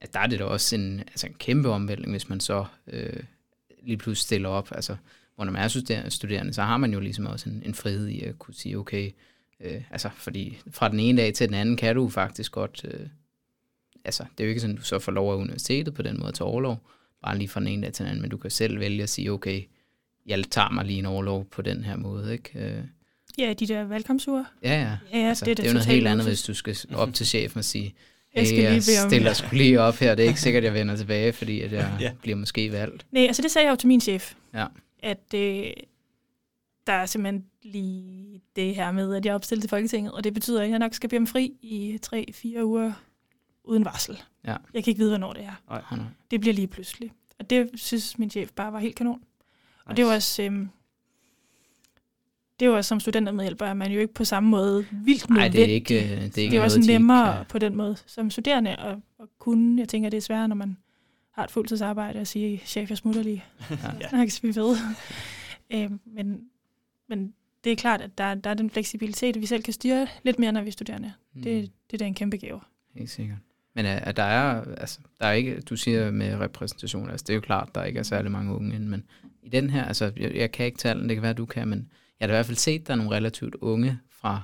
[0.02, 3.24] at der er det da også en, altså en kæmpe omvæltning, hvis man så øh,
[3.84, 4.72] lige pludselig stiller op.
[4.72, 4.96] Altså,
[5.36, 8.22] hvor når man er studerende, så har man jo ligesom også en, en frihed i
[8.22, 9.12] at kunne sige, okay,
[9.60, 12.86] Øh, altså, fordi fra den ene dag til den anden kan du faktisk godt...
[12.86, 13.08] Øh,
[14.06, 16.32] altså, det er jo ikke sådan, du så får lov af universitetet på den måde
[16.32, 16.90] til overlov,
[17.22, 19.10] bare lige fra den ene dag til den anden, men du kan selv vælge at
[19.10, 19.62] sige, okay,
[20.26, 22.60] jeg tager mig lige en overlov på den her måde, ikke?
[22.60, 22.84] Øh,
[23.38, 24.46] ja, de der valgkampsure.
[24.64, 24.98] Ja, ja.
[25.14, 27.14] ja altså, det, er det, det er jo noget helt andet, hvis du skal op
[27.14, 27.96] til chefen og sige,
[28.30, 30.74] hey, jeg, skal lige jeg stiller skulle lige op her, det er ikke sikkert, jeg
[30.74, 32.12] vender tilbage, fordi at jeg ja.
[32.22, 33.06] bliver måske valgt.
[33.12, 34.66] Nej, altså det sagde jeg jo til min chef, ja.
[35.00, 35.72] at øh,
[36.88, 40.34] der er simpelthen lige det her med, at jeg er opstillet til Folketinget, og det
[40.34, 42.94] betyder, at jeg nok skal blive om fri i 3-4 uger
[43.64, 44.22] uden varsel.
[44.46, 44.56] Ja.
[44.74, 45.62] Jeg kan ikke vide, hvornår det er.
[45.72, 46.06] Ej, nej.
[46.32, 47.12] Det bliver lige pludselig.
[47.40, 49.22] Og det synes min chef bare var helt kanon.
[49.86, 49.92] Nice.
[49.92, 50.44] Og det var også...
[50.44, 50.70] Øhm,
[52.60, 55.60] det var som studentermedhjælper, er man jo ikke på samme måde vildt nødvendig.
[55.60, 57.46] Nej, det er ikke, øh, det er ikke det var også nemmere kan...
[57.46, 59.80] på den måde som studerende at, at kunne.
[59.80, 60.78] Jeg tænker, det er sværere, når man
[61.32, 63.44] har et fuldtidsarbejde at sige, chef, jeg smutter lige.
[64.02, 64.08] ja.
[64.10, 64.78] Snakkes vi ved.
[65.70, 66.42] øhm, men
[67.08, 67.34] men
[67.64, 70.40] det er klart, at der, der er den fleksibilitet, at vi selv kan styre lidt
[70.40, 71.14] mere, når vi er studerende.
[71.34, 71.42] Mm.
[71.42, 72.60] Det, det er da en kæmpe gave.
[72.96, 73.38] Helt sikkert.
[73.74, 77.30] Men at øh, der er, altså, der er ikke, du siger med repræsentation, altså det
[77.30, 79.04] er jo klart, der ikke er særlig mange unge men
[79.46, 81.90] i den her, altså jeg, jeg kan ikke tale det kan være, du kan, men
[82.20, 84.42] jeg har i hvert fald set, der er nogle relativt unge fra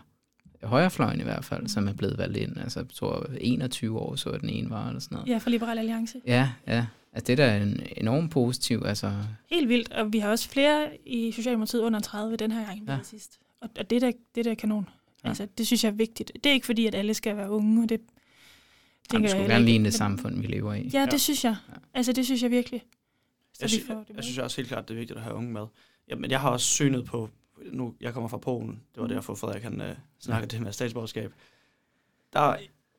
[0.63, 2.57] højrefløjen i hvert fald, som er blevet valgt ind.
[2.57, 5.29] Altså, jeg tror 21 år, så den ene var, eller sådan noget.
[5.29, 6.21] Ja, fra Liberal Alliance.
[6.27, 6.85] Ja, ja.
[7.13, 8.83] Altså det der er en enormt positiv.
[8.85, 9.11] Altså.
[9.51, 12.97] Helt vildt, og vi har også flere i Socialdemokratiet under 30 den her gang ja.
[13.03, 13.39] sidst.
[13.61, 14.89] Og, og det, der, det der er kanon.
[15.23, 15.29] Ja.
[15.29, 16.31] Altså, det synes jeg er vigtigt.
[16.33, 18.01] Det er ikke fordi, at alle skal være unge, og det
[19.13, 20.89] Jamen, det skulle gerne ligne det samfund, vi lever i.
[20.93, 21.05] Ja, ja.
[21.05, 21.55] det synes jeg.
[21.69, 21.73] Ja.
[21.93, 22.83] Altså, det synes jeg virkelig.
[23.61, 25.65] Jeg, sy- jeg, jeg synes også helt klart, det er vigtigt at have unge med.
[26.07, 27.29] Ja, men jeg har også synet på,
[27.71, 29.13] nu jeg kommer fra Polen, det var mm.
[29.13, 29.87] derfor Frederik han uh,
[30.19, 31.33] snakkede det med statsborgerskab.
[32.33, 32.57] Der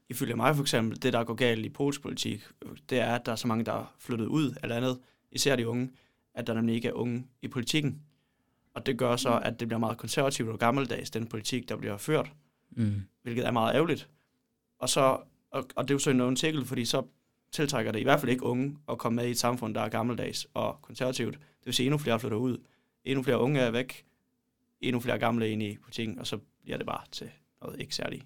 [0.08, 2.42] ifølge mig for eksempel, det der går galt i polsk politik,
[2.90, 4.98] det er, at der er så mange, der er flyttet ud eller andet,
[5.30, 5.90] især de unge,
[6.34, 8.02] at der nemlig ikke er unge i politikken.
[8.74, 11.96] Og det gør så, at det bliver meget konservativt og gammeldags, den politik, der bliver
[11.96, 12.32] ført,
[12.70, 13.02] mm.
[13.22, 14.08] hvilket er meget ærgerligt.
[14.78, 15.00] Og, så,
[15.50, 17.02] og, og det er jo så en artikel, fordi så
[17.52, 19.88] tiltrækker det i hvert fald ikke unge at komme med i et samfund, der er
[19.88, 21.34] gammeldags og konservativt.
[21.34, 22.58] Det vil sige, at endnu flere flytter ud,
[23.04, 24.04] endnu flere unge er væk,
[24.80, 27.30] endnu flere gamle ind i politikken, og så bliver det bare til
[27.62, 28.22] noget ikke særlig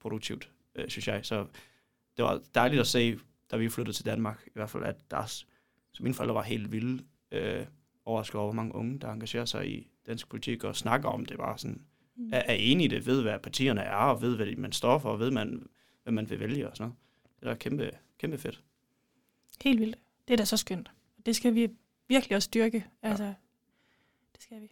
[0.00, 1.26] produktivt øh, synes jeg.
[1.26, 1.46] Så
[2.16, 3.18] det var dejligt at se,
[3.50, 6.72] da vi flyttede til Danmark, i hvert fald, at der, så mine forældre var helt
[6.72, 7.66] vilde øh,
[8.04, 11.38] overrasket over, hvor mange unge, der engagerer sig i dansk politik og snakker om det,
[11.38, 11.82] bare sådan,
[12.16, 12.30] mm.
[12.32, 15.10] er, er enige i det, ved hvad partierne er, og ved, hvad man står for,
[15.10, 15.66] og ved, man,
[16.02, 16.96] hvad man vil vælge og sådan noget.
[17.40, 17.90] Det er kæmpe,
[18.22, 18.60] kæmpe fedt.
[19.62, 19.96] Helt vildt.
[20.28, 20.90] Det er da så skønt.
[21.26, 21.68] Det skal vi
[22.08, 22.84] virkelig også styrke.
[23.02, 23.34] Altså, ja.
[24.34, 24.70] det skal vi.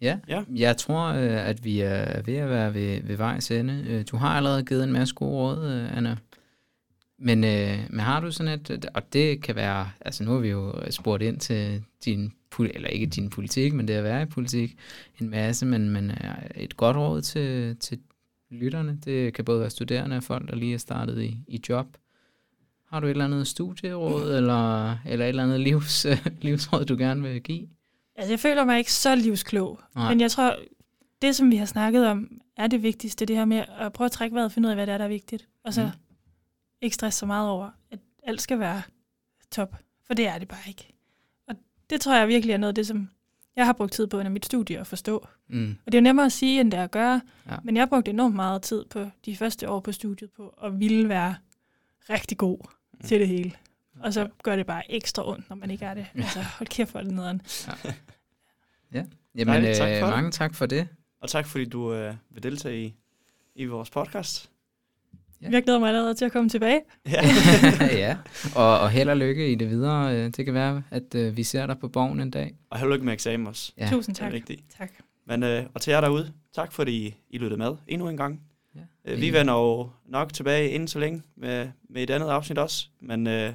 [0.00, 0.44] Ja, ja.
[0.54, 3.84] jeg tror, øh, at vi er ved at være ved, ved vejs ende.
[3.88, 6.16] Øh, du har allerede givet en masse gode råd, øh, Anna.
[7.18, 10.48] Men, øh, men har du sådan et, og det kan være, altså nu har vi
[10.48, 14.78] jo spurgt ind til din, eller ikke din politik, men det at være i politik
[15.20, 16.12] en masse, men, men
[16.54, 18.00] et godt råd til, til
[18.50, 21.86] lytterne, det kan både være studerende og folk, der lige er startet i, i job.
[22.96, 26.06] Har du et eller andet studieråd, eller, eller et eller andet livs,
[26.42, 27.68] livsråd, du gerne vil give?
[28.14, 30.08] Altså, jeg føler mig ikke så livsklog, Nej.
[30.08, 30.56] men jeg tror,
[31.22, 34.12] det, som vi har snakket om, er det vigtigste, det her med at prøve at
[34.12, 35.48] trække vejret og finde ud af, hvad det er, der er vigtigt.
[35.64, 35.90] Og så mm.
[36.82, 38.82] ikke stresse så meget over, at alt skal være
[39.50, 39.76] top,
[40.06, 40.94] for det er det bare ikke.
[41.48, 41.54] Og
[41.90, 43.08] det tror jeg virkelig er noget af det, som
[43.56, 45.26] jeg har brugt tid på under mit studie at forstå.
[45.48, 45.76] Mm.
[45.86, 47.20] Og det er jo nemmere at sige, end det er at gøre,
[47.50, 47.56] ja.
[47.62, 50.80] men jeg har brugt enormt meget tid på de første år på studiet på at
[50.80, 51.34] ville være
[52.10, 52.58] rigtig god
[53.00, 53.06] mm.
[53.06, 53.52] til det hele.
[54.00, 56.06] Og så gør det bare ekstra ondt, når man ikke er det.
[56.14, 57.42] Altså, hold kæft for det nederen.
[57.84, 57.90] Ja.
[58.98, 59.04] ja.
[59.34, 60.88] Jamen, Nej, tak for øh, mange tak for det.
[61.20, 62.94] Og tak fordi du øh, vil deltage i,
[63.54, 64.50] i vores podcast.
[65.42, 65.48] Ja.
[65.50, 66.80] Jeg glæder mig allerede til at komme tilbage.
[67.06, 67.20] Ja,
[68.06, 68.16] ja.
[68.56, 70.16] Og, og held og lykke i det videre.
[70.16, 72.54] Øh, det kan være, at øh, vi ser dig på borgen en dag.
[72.70, 73.72] Og held og lykke med eksamen også.
[73.78, 73.88] Ja.
[73.90, 74.26] Tusind tak.
[74.26, 74.62] Det er rigtigt.
[74.78, 74.90] tak.
[75.26, 78.40] Men, øh, og til jer derude, tak fordi I lyttede med endnu en gang.
[79.06, 82.86] Øh, vi vender jo nok tilbage inden så længe med, med et andet afsnit også.
[83.00, 83.52] Men øh,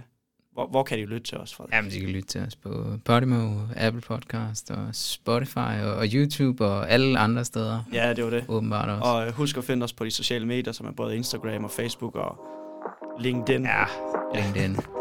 [0.54, 1.74] hvor, hvor kan de lytte til os, Frederik?
[1.74, 6.66] Jamen, de kan lytte til os på Podimo, Apple Podcast og Spotify og, og YouTube
[6.66, 7.84] og alle andre steder.
[7.94, 8.46] Ja, det var det.
[8.48, 9.12] Åbenbart også.
[9.12, 11.72] Og øh, husk at finde os på de sociale medier, som er både Instagram og
[11.72, 12.38] Facebook og
[13.20, 13.64] LinkedIn.
[13.64, 13.86] Ja,
[14.36, 15.01] LinkedIn.